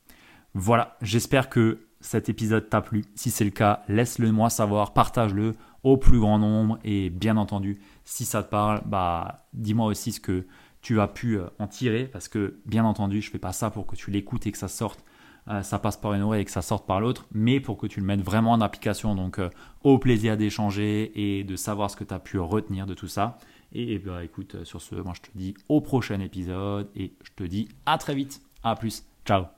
Voilà, 0.55 0.97
j'espère 1.03 1.49
que 1.49 1.87
cet 2.01 2.29
épisode 2.29 2.69
t'a 2.69 2.81
plu. 2.81 3.05
Si 3.15 3.31
c'est 3.31 3.45
le 3.45 3.51
cas, 3.51 3.85
laisse-le 3.87 4.33
moi 4.33 4.51
savoir, 4.51 4.93
partage-le 4.93 5.55
au 5.87 5.97
plus 5.97 6.19
grand 6.19 6.41
nombre 6.41 6.81
et 6.83 7.11
bien 7.11 7.37
entendu, 7.37 7.79
si 8.05 8.25
ça 8.25 8.43
te 8.43 8.51
parle, 8.51 8.83
bah 8.87 9.47
dis-moi 9.53 9.87
aussi 9.87 10.11
ce 10.11 10.19
que 10.19 10.45
tu 10.83 11.01
as 11.01 11.07
pu 11.07 11.39
euh, 11.39 11.47
en 11.61 11.69
tirer 11.69 12.07
parce 12.07 12.27
que 12.27 12.59
bien 12.67 12.85
entendu, 12.85 13.23
je 13.23 13.31
fais 13.31 13.39
pas 13.39 13.53
ça 13.53 13.71
pour 13.71 13.87
que 13.87 13.95
tu 13.95 14.11
l'écoutes 14.11 14.49
et 14.49 14.53
que 14.53 14.59
ça 14.59 14.67
sorte 14.67 15.05
euh, 15.49 15.63
ça 15.63 15.79
passe 15.79 15.97
par 15.97 16.13
une 16.15 16.23
oreille 16.23 16.43
et 16.43 16.45
que 16.45 16.51
ça 16.51 16.61
sorte 16.61 16.89
par 16.89 17.01
l'autre, 17.01 17.27
mais 17.31 17.61
pour 17.61 17.79
que 17.79 17.87
tu 17.87 18.01
le 18.01 18.07
mettes 18.07 18.21
vraiment 18.21 18.51
en 18.51 18.61
application. 18.61 19.15
Donc 19.15 19.39
euh, 19.39 19.49
au 19.85 19.99
plaisir 19.99 20.37
d'échanger 20.37 21.13
et 21.15 21.45
de 21.45 21.55
savoir 21.55 21.89
ce 21.89 21.97
que 21.97 22.03
tu 22.03 22.13
as 22.13 22.19
pu 22.19 22.41
retenir 22.41 22.87
de 22.87 22.95
tout 22.95 23.07
ça. 23.07 23.39
Et, 23.73 24.01
bah, 24.01 24.25
écoute, 24.25 24.65
sur 24.65 24.83
ce, 24.83 24.97
moi 24.97 25.13
je 25.15 25.31
te 25.31 25.39
dis 25.39 25.55
au 25.69 25.81
prochain 25.81 26.19
épisode 26.19 26.89
et 26.97 27.13
je 27.23 27.31
te 27.37 27.45
dis 27.45 27.69
à 27.85 27.97
très 27.97 28.17
vite. 28.17 28.43
À 28.65 28.75
plus. 28.75 29.05
Ciao 29.25 29.56